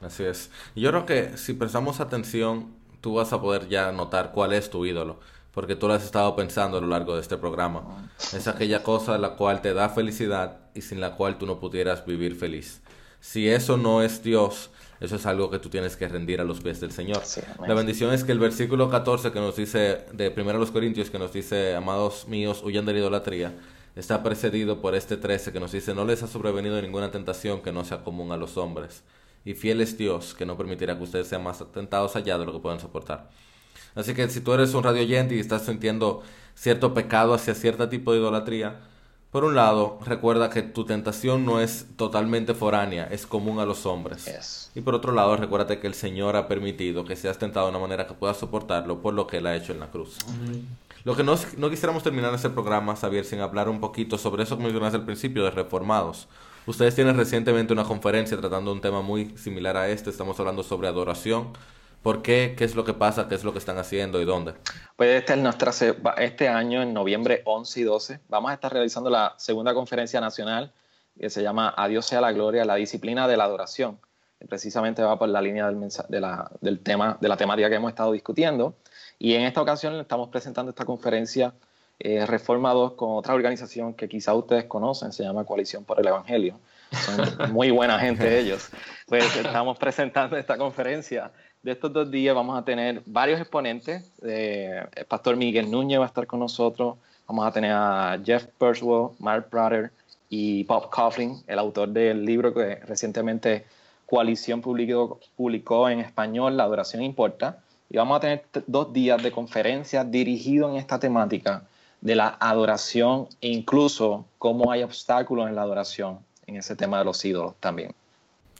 Así 0.00 0.24
es. 0.24 0.50
Yo 0.74 0.90
creo 0.90 1.04
que 1.04 1.36
si 1.36 1.52
prestamos 1.52 2.00
atención, 2.00 2.68
tú 3.00 3.14
vas 3.14 3.32
a 3.32 3.40
poder 3.40 3.68
ya 3.68 3.92
notar 3.92 4.32
cuál 4.32 4.54
es 4.54 4.70
tu 4.70 4.86
ídolo 4.86 5.18
porque 5.58 5.74
tú 5.74 5.88
lo 5.88 5.94
has 5.94 6.04
estado 6.04 6.36
pensando 6.36 6.78
a 6.78 6.80
lo 6.80 6.86
largo 6.86 7.16
de 7.16 7.20
este 7.20 7.36
programa. 7.36 8.08
Es 8.32 8.46
aquella 8.46 8.84
cosa 8.84 9.18
la 9.18 9.30
cual 9.30 9.60
te 9.60 9.74
da 9.74 9.88
felicidad 9.88 10.58
y 10.72 10.82
sin 10.82 11.00
la 11.00 11.16
cual 11.16 11.36
tú 11.36 11.46
no 11.46 11.58
pudieras 11.58 12.06
vivir 12.06 12.36
feliz. 12.36 12.80
Si 13.18 13.48
eso 13.48 13.76
no 13.76 14.00
es 14.00 14.22
Dios, 14.22 14.70
eso 15.00 15.16
es 15.16 15.26
algo 15.26 15.50
que 15.50 15.58
tú 15.58 15.68
tienes 15.68 15.96
que 15.96 16.08
rendir 16.08 16.40
a 16.40 16.44
los 16.44 16.60
pies 16.60 16.80
del 16.80 16.90
Señor. 16.90 17.22
la 17.66 17.74
bendición 17.74 18.12
es 18.12 18.24
que 18.24 18.32
el 18.32 18.38
versículo 18.38 18.90
14 18.90 19.30
que 19.30 19.40
nos 19.40 19.56
dice, 19.56 20.04
de 20.12 20.34
1 20.36 20.72
Corintios, 20.72 21.10
que 21.10 21.18
nos 21.18 21.32
dice, 21.32 21.76
amados 21.76 22.26
míos, 22.26 22.62
huyan 22.64 22.84
de 22.84 22.94
la 22.94 22.98
idolatría, 22.98 23.54
está 23.94 24.22
precedido 24.22 24.80
por 24.80 24.94
este 24.94 25.16
13 25.16 25.52
que 25.52 25.60
nos 25.60 25.72
dice, 25.72 25.94
no 25.94 26.04
les 26.04 26.22
ha 26.22 26.26
sobrevenido 26.26 26.80
ninguna 26.82 27.10
tentación 27.10 27.62
que 27.62 27.72
no 27.72 27.84
sea 27.84 28.02
común 28.02 28.32
a 28.32 28.36
los 28.36 28.56
hombres. 28.56 29.04
Y 29.44 29.54
fiel 29.54 29.80
es 29.80 29.96
Dios, 29.96 30.34
que 30.34 30.44
no 30.44 30.56
permitirá 30.56 30.96
que 30.96 31.04
ustedes 31.04 31.28
sean 31.28 31.44
más 31.44 31.64
tentados 31.72 32.16
allá 32.16 32.36
de 32.36 32.44
lo 32.44 32.52
que 32.52 32.58
puedan 32.58 32.80
soportar. 32.80 33.30
Así 33.94 34.14
que 34.14 34.28
si 34.28 34.40
tú 34.40 34.52
eres 34.52 34.74
un 34.74 34.82
radio 34.82 35.02
oyente 35.02 35.34
y 35.34 35.38
estás 35.38 35.64
sintiendo 35.64 36.22
cierto 36.54 36.92
pecado 36.92 37.34
hacia 37.34 37.54
cierto 37.54 37.88
tipo 37.88 38.12
de 38.12 38.18
idolatría, 38.18 38.80
por 39.30 39.44
un 39.44 39.54
lado, 39.54 39.98
recuerda 40.04 40.48
que 40.48 40.62
tu 40.62 40.86
tentación 40.86 41.44
no 41.44 41.60
es 41.60 41.86
totalmente 41.96 42.54
foránea, 42.54 43.04
es 43.10 43.26
común 43.26 43.58
a 43.58 43.66
los 43.66 43.84
hombres. 43.84 44.70
Y 44.74 44.80
por 44.80 44.94
otro 44.94 45.12
lado, 45.12 45.36
recuérdate 45.36 45.80
que 45.80 45.86
el 45.86 45.94
Señor 45.94 46.34
ha 46.36 46.48
permitido 46.48 47.04
que 47.04 47.14
seas 47.14 47.38
tentado 47.38 47.66
de 47.66 47.70
una 47.70 47.78
manera 47.78 48.06
que 48.06 48.14
puedas 48.14 48.38
soportarlo 48.38 49.02
por 49.02 49.12
lo 49.12 49.26
que 49.26 49.38
Él 49.38 49.46
ha 49.46 49.54
hecho 49.54 49.72
en 49.72 49.80
la 49.80 49.90
cruz. 49.90 50.18
Lo 51.04 51.14
que 51.14 51.22
no, 51.22 51.36
no 51.58 51.70
quisiéramos 51.70 52.02
terminar 52.02 52.32
este 52.34 52.50
programa, 52.50 52.96
Xavier, 52.96 53.24
sin 53.24 53.40
hablar 53.40 53.68
un 53.68 53.80
poquito 53.80 54.16
sobre 54.16 54.44
eso 54.44 54.56
que 54.56 54.64
mencionaste 54.64 54.96
al 54.96 55.04
principio 55.04 55.44
de 55.44 55.50
reformados. 55.50 56.26
Ustedes 56.66 56.94
tienen 56.94 57.16
recientemente 57.16 57.72
una 57.72 57.84
conferencia 57.84 58.36
tratando 58.38 58.72
un 58.72 58.80
tema 58.80 59.00
muy 59.00 59.36
similar 59.36 59.76
a 59.76 59.88
este. 59.88 60.10
Estamos 60.10 60.38
hablando 60.40 60.62
sobre 60.62 60.88
adoración. 60.88 61.48
¿Por 62.02 62.22
qué? 62.22 62.54
¿Qué 62.56 62.64
es 62.64 62.74
lo 62.74 62.84
que 62.84 62.94
pasa? 62.94 63.28
¿Qué 63.28 63.34
es 63.34 63.44
lo 63.44 63.52
que 63.52 63.58
están 63.58 63.78
haciendo 63.78 64.20
y 64.20 64.24
dónde? 64.24 64.54
Pues 64.96 65.20
este, 65.20 65.34
es 65.34 65.38
nuestra, 65.38 65.72
este 66.18 66.48
año, 66.48 66.82
en 66.82 66.94
noviembre 66.94 67.42
11 67.44 67.80
y 67.80 67.82
12, 67.82 68.20
vamos 68.28 68.50
a 68.50 68.54
estar 68.54 68.72
realizando 68.72 69.10
la 69.10 69.34
segunda 69.36 69.74
conferencia 69.74 70.20
nacional 70.20 70.72
que 71.18 71.30
se 71.30 71.42
llama 71.42 71.74
Adiós 71.76 72.06
sea 72.06 72.20
la 72.20 72.32
gloria, 72.32 72.64
la 72.64 72.76
disciplina 72.76 73.26
de 73.26 73.36
la 73.36 73.44
adoración. 73.44 73.98
Precisamente 74.48 75.02
va 75.02 75.18
por 75.18 75.28
la 75.28 75.42
línea 75.42 75.66
del, 75.66 75.88
de 76.08 76.20
la, 76.20 76.50
del 76.60 76.78
tema, 76.80 77.18
de 77.20 77.28
la 77.28 77.36
temática 77.36 77.68
que 77.68 77.74
hemos 77.74 77.90
estado 77.90 78.12
discutiendo. 78.12 78.76
Y 79.18 79.34
en 79.34 79.42
esta 79.42 79.60
ocasión 79.60 79.98
estamos 79.98 80.28
presentando 80.28 80.70
esta 80.70 80.84
conferencia 80.84 81.52
eh, 81.98 82.24
Reforma 82.24 82.72
2 82.72 82.92
con 82.92 83.16
otra 83.16 83.34
organización 83.34 83.94
que 83.94 84.08
quizá 84.08 84.32
ustedes 84.34 84.66
conocen, 84.66 85.12
se 85.12 85.24
llama 85.24 85.44
Coalición 85.44 85.84
por 85.84 85.98
el 85.98 86.06
Evangelio. 86.06 86.60
son 86.92 87.52
muy 87.52 87.70
buena 87.72 87.98
gente 87.98 88.38
ellos. 88.38 88.68
Pues 89.08 89.36
estamos 89.36 89.76
presentando 89.78 90.36
esta 90.36 90.56
conferencia. 90.56 91.32
De 91.62 91.72
estos 91.72 91.92
dos 91.92 92.10
días 92.10 92.34
vamos 92.34 92.56
a 92.56 92.64
tener 92.64 93.02
varios 93.04 93.40
exponentes. 93.40 94.12
el 94.22 95.04
pastor 95.08 95.36
Miguel 95.36 95.70
Núñez 95.70 95.98
va 95.98 96.04
a 96.04 96.06
estar 96.06 96.26
con 96.26 96.40
nosotros. 96.40 96.96
Vamos 97.26 97.46
a 97.46 97.52
tener 97.52 97.72
a 97.72 98.18
Jeff 98.24 98.46
Perswell, 98.58 99.10
Mark 99.18 99.48
Prater 99.50 99.90
y 100.30 100.64
Bob 100.64 100.88
Coughlin, 100.90 101.42
el 101.46 101.58
autor 101.58 101.88
del 101.88 102.24
libro 102.24 102.54
que 102.54 102.76
recientemente 102.76 103.66
Coalición 104.06 104.62
publicó, 104.62 105.20
publicó 105.36 105.88
en 105.88 106.00
español, 106.00 106.56
La 106.56 106.64
adoración 106.64 107.02
importa. 107.02 107.58
Y 107.90 107.96
vamos 107.96 108.18
a 108.18 108.20
tener 108.20 108.44
dos 108.66 108.92
días 108.92 109.22
de 109.22 109.32
conferencia 109.32 110.04
dirigido 110.04 110.70
en 110.70 110.76
esta 110.76 110.98
temática 110.98 111.64
de 112.00 112.14
la 112.14 112.36
adoración 112.38 113.28
e 113.40 113.48
incluso 113.48 114.24
cómo 114.38 114.70
hay 114.70 114.82
obstáculos 114.82 115.48
en 115.48 115.56
la 115.56 115.62
adoración 115.62 116.20
en 116.46 116.56
ese 116.56 116.76
tema 116.76 116.98
de 116.98 117.04
los 117.04 117.24
ídolos 117.24 117.54
también. 117.60 117.94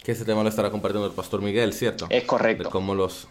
Que 0.02 0.12
ese 0.12 0.24
tema 0.24 0.42
lo 0.42 0.48
estará 0.48 0.70
compartiendo 0.70 1.06
el 1.06 1.14
pastor 1.14 1.42
Miguel, 1.42 1.72
¿cierto? 1.72 2.06
Es 2.10 2.24
correcto. 2.24 2.64
De 2.64 2.70
cómo 2.70 2.94
los... 2.94 3.28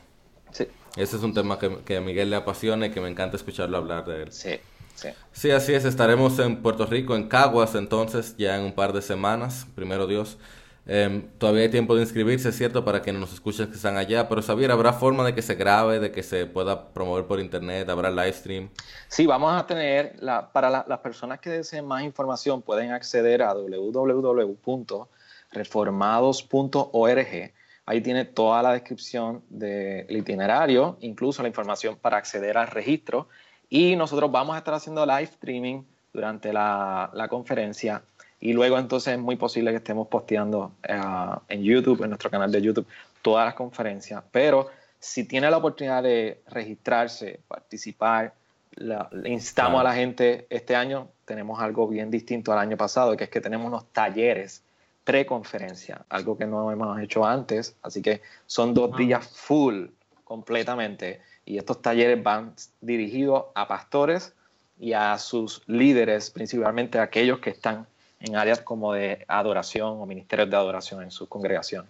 Sí. 0.52 0.68
Ese 0.96 1.18
es 1.18 1.24
un 1.24 1.34
tema 1.34 1.60
que, 1.60 1.80
que, 1.80 1.98
a 1.98 2.02
Miguel 2.02 2.30
le 2.30 2.36
apasiona 2.36 2.88
y 2.88 2.92
que 2.92 3.02
me 3.02 3.10
encanta 3.10 3.38
escucharlo 3.38 3.78
hablar 3.78 4.06
de 4.06 4.24
él. 4.24 4.32
Sí, 4.32 4.60
sí. 4.96 5.10
Sí, 5.32 5.52
así 5.52 5.74
es. 5.74 5.86
Estaremos 5.86 6.40
en 6.40 6.62
Puerto 6.62 6.86
Rico, 6.86 7.16
en 7.16 7.28
Caguas, 7.28 7.76
entonces, 7.76 8.36
ya 8.38 8.58
en 8.58 8.64
un 8.64 8.74
par 8.74 8.94
de 8.94 9.02
semanas, 9.02 9.68
primero 9.76 10.08
Dios. 10.08 10.38
Em, 10.90 11.28
todavía 11.38 11.64
hay 11.64 11.70
tiempo 11.70 11.96
de 11.96 12.02
inscribirse, 12.02 12.50
cierto, 12.54 12.86
para 12.86 13.02
quienes 13.02 13.20
nos 13.20 13.34
escuchen 13.34 13.68
que 13.68 13.76
están 13.76 13.98
allá, 13.98 14.30
pero 14.30 14.42
Xavier, 14.42 14.72
¿habrá 14.72 14.94
forma 14.94 15.26
de 15.26 15.36
que 15.36 15.42
se 15.42 15.56
grabe, 15.56 16.00
de 16.00 16.12
que 16.12 16.24
se 16.24 16.46
pueda 16.46 16.94
promover 16.94 17.26
por 17.26 17.42
internet? 17.42 17.90
¿Habrá 17.90 18.10
live 18.10 18.32
stream? 18.32 18.70
Sí, 19.10 19.26
vamos 19.26 19.52
a 19.52 19.68
tener, 19.68 20.16
la, 20.22 20.50
para 20.50 20.86
las 20.88 21.00
personas 21.00 21.40
que 21.42 21.50
deseen 21.50 21.86
más 21.86 22.04
información, 22.04 22.62
pueden 22.62 22.92
acceder 22.92 23.42
a 23.42 23.54
www.reformados.org. 25.54 27.54
Ahí 27.86 28.02
tiene 28.02 28.26
toda 28.26 28.62
la 28.62 28.74
descripción 28.74 29.44
del 29.50 30.16
itinerario, 30.16 30.98
incluso 31.00 31.42
la 31.42 31.48
información 31.48 31.96
para 31.96 32.18
acceder 32.18 32.58
al 32.58 32.68
registro. 32.68 33.30
Y 33.70 33.96
nosotros 33.96 34.32
vamos 34.32 34.56
a 34.56 34.60
estar 34.60 34.74
haciendo 34.74 35.06
live 35.06 35.24
streaming 35.24 35.84
durante 36.14 36.52
la, 36.52 37.10
la 37.14 37.28
conferencia 37.28 38.02
y 38.40 38.54
luego 38.54 38.78
entonces 38.78 39.14
es 39.14 39.20
muy 39.20 39.36
posible 39.36 39.72
que 39.72 39.78
estemos 39.78 40.08
posteando 40.08 40.74
eh, 40.84 41.00
en 41.48 41.64
YouTube, 41.64 42.04
en 42.04 42.10
nuestro 42.10 42.30
canal 42.30 42.52
de 42.52 42.62
YouTube, 42.62 42.88
todas 43.22 43.46
las 43.46 43.56
conferencias. 43.56 44.24
Pero 44.32 44.70
si 45.00 45.24
tiene 45.24 45.50
la 45.50 45.58
oportunidad 45.58 46.04
de 46.04 46.42
registrarse, 46.48 47.40
participar, 47.48 48.34
le 48.76 49.30
instamos 49.30 49.82
a 49.82 49.84
la 49.84 49.94
gente, 49.94 50.46
este 50.52 50.76
año 50.76 51.10
tenemos 51.26 51.60
algo 51.60 51.88
bien 51.88 52.12
distinto 52.12 52.54
al 52.54 52.60
año 52.60 52.78
pasado, 52.78 53.18
que 53.18 53.24
es 53.24 53.30
que 53.30 53.42
tenemos 53.42 53.68
unos 53.68 53.92
talleres 53.92 54.62
pre-conferencia, 55.08 56.06
algo 56.10 56.38
que 56.38 56.46
no 56.46 56.70
hemos 56.70 57.00
hecho 57.00 57.26
antes. 57.26 57.78
Así 57.82 58.02
que 58.02 58.22
son 58.46 58.74
dos 58.74 58.98
días 58.98 59.26
full 59.26 59.86
completamente. 60.26 61.22
Y 61.46 61.58
estos 61.58 61.82
talleres 61.82 62.22
van 62.22 62.54
dirigidos 62.82 63.46
a 63.56 63.70
pastores 63.70 64.34
y 64.78 64.92
a 64.92 65.18
sus 65.18 65.64
líderes, 65.66 66.30
principalmente 66.30 67.00
aquellos 67.00 67.40
que 67.40 67.52
están 67.52 67.88
en 68.20 68.36
áreas 68.36 68.60
como 68.60 68.92
de 68.92 69.24
adoración 69.30 70.02
o 70.02 70.06
ministerios 70.06 70.50
de 70.50 70.58
adoración 70.58 71.02
en 71.02 71.12
su 71.12 71.30
congregación. 71.30 71.88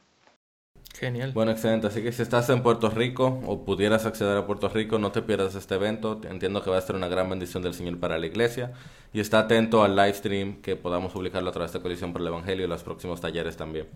Genial. 0.99 1.31
Bueno, 1.31 1.51
excelente. 1.51 1.87
Así 1.87 2.01
que 2.01 2.11
si 2.11 2.23
estás 2.23 2.49
en 2.49 2.63
Puerto 2.63 2.89
Rico 2.89 3.39
o 3.45 3.63
pudieras 3.63 4.05
acceder 4.05 4.35
a 4.35 4.47
Puerto 4.47 4.67
Rico, 4.67 4.97
no 4.97 5.11
te 5.11 5.21
pierdas 5.21 5.53
este 5.53 5.75
evento. 5.75 6.19
Entiendo 6.27 6.63
que 6.63 6.71
va 6.71 6.77
a 6.77 6.81
ser 6.81 6.95
una 6.95 7.07
gran 7.07 7.29
bendición 7.29 7.61
del 7.61 7.75
Señor 7.75 7.99
para 7.99 8.17
la 8.17 8.25
iglesia. 8.25 8.73
Y 9.13 9.19
está 9.19 9.39
atento 9.39 9.83
al 9.83 9.95
live 9.95 10.13
stream 10.13 10.61
que 10.61 10.75
podamos 10.75 11.11
publicarlo 11.13 11.49
a 11.49 11.53
través 11.53 11.71
de 11.73 11.81
Coalición 11.81 12.13
por 12.13 12.21
el 12.21 12.27
Evangelio 12.27 12.65
y 12.65 12.67
los 12.67 12.81
próximos 12.81 13.21
talleres 13.21 13.55
también. 13.57 13.87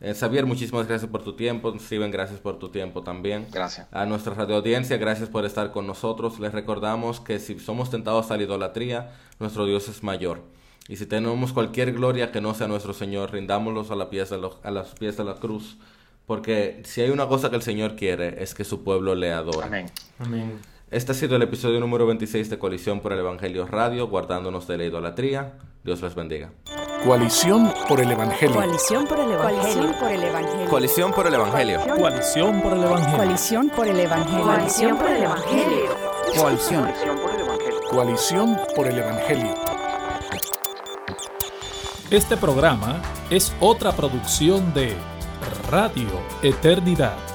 Eh, 0.00 0.12
Xavier, 0.12 0.44
muchísimas 0.44 0.88
gracias 0.88 1.08
por 1.08 1.22
tu 1.22 1.34
tiempo. 1.34 1.72
Steven, 1.78 2.10
gracias 2.10 2.40
por 2.40 2.58
tu 2.58 2.68
tiempo 2.68 3.02
también. 3.02 3.46
Gracias. 3.52 3.86
A 3.92 4.04
nuestra 4.04 4.34
radio 4.34 4.56
audiencia, 4.56 4.96
gracias 4.96 5.28
por 5.28 5.44
estar 5.44 5.70
con 5.70 5.86
nosotros. 5.86 6.40
Les 6.40 6.52
recordamos 6.52 7.20
que 7.20 7.38
si 7.38 7.60
somos 7.60 7.90
tentados 7.90 8.32
a 8.32 8.36
la 8.36 8.42
idolatría, 8.42 9.12
nuestro 9.38 9.66
Dios 9.66 9.88
es 9.88 10.02
mayor. 10.02 10.42
Y 10.88 10.96
si 10.96 11.06
tenemos 11.06 11.52
cualquier 11.52 11.92
gloria 11.92 12.32
que 12.32 12.40
no 12.40 12.54
sea 12.54 12.66
nuestro 12.66 12.92
Señor, 12.92 13.32
rindámoslos 13.32 13.90
a, 13.92 13.94
la 13.94 14.10
pieza, 14.10 14.36
a 14.62 14.70
las 14.70 14.88
pies 14.94 15.16
de 15.16 15.24
la 15.24 15.36
cruz. 15.36 15.78
Porque 16.26 16.82
si 16.84 17.02
hay 17.02 17.10
una 17.10 17.26
cosa 17.28 17.50
que 17.50 17.56
el 17.56 17.62
Señor 17.62 17.96
quiere, 17.96 18.42
es 18.42 18.54
que 18.54 18.64
su 18.64 18.82
pueblo 18.82 19.14
le 19.14 19.32
adore. 19.32 19.66
Amén. 19.66 19.86
Amén. 20.18 20.58
Este 20.90 21.12
ha 21.12 21.14
sido 21.14 21.36
el 21.36 21.42
episodio 21.42 21.80
número 21.80 22.06
26 22.06 22.50
de 22.50 22.58
Coalición 22.58 23.00
por 23.00 23.12
el 23.12 23.18
Evangelio 23.18 23.66
Radio, 23.66 24.06
guardándonos 24.08 24.66
de 24.68 24.78
la 24.78 24.84
idolatría. 24.84 25.54
Dios 25.82 26.00
les 26.02 26.14
bendiga. 26.14 26.52
Coalición 27.04 27.70
por 27.88 28.00
el 28.00 28.10
Evangelio. 28.10 28.54
Coalición 28.54 29.06
por 29.06 29.18
el 29.18 29.32
Evangelio. 29.32 30.68
Coalición 30.70 31.12
por 31.12 31.26
el 31.26 31.34
Evangelio. 31.34 31.80
Coalición 31.80 32.60
por 32.62 32.76
el 32.76 32.84
Evangelio. 32.84 33.16
Coalición 33.16 33.70
por 33.70 33.86
el 33.88 34.00
Evangelio. 34.00 34.44
Coalición 34.44 34.96
por 34.96 35.10
el 35.10 35.22
Evangelio. 35.22 35.96
Coalición. 36.38 36.92
Coalición 37.90 38.58
por 38.74 38.86
el 38.86 38.98
Evangelio. 38.98 39.54
Este 42.10 42.36
programa 42.36 43.02
es 43.28 43.52
otra 43.60 43.92
producción 43.92 44.72
de 44.72 44.96
Radio 45.70 46.22
Eternidad. 46.42 47.33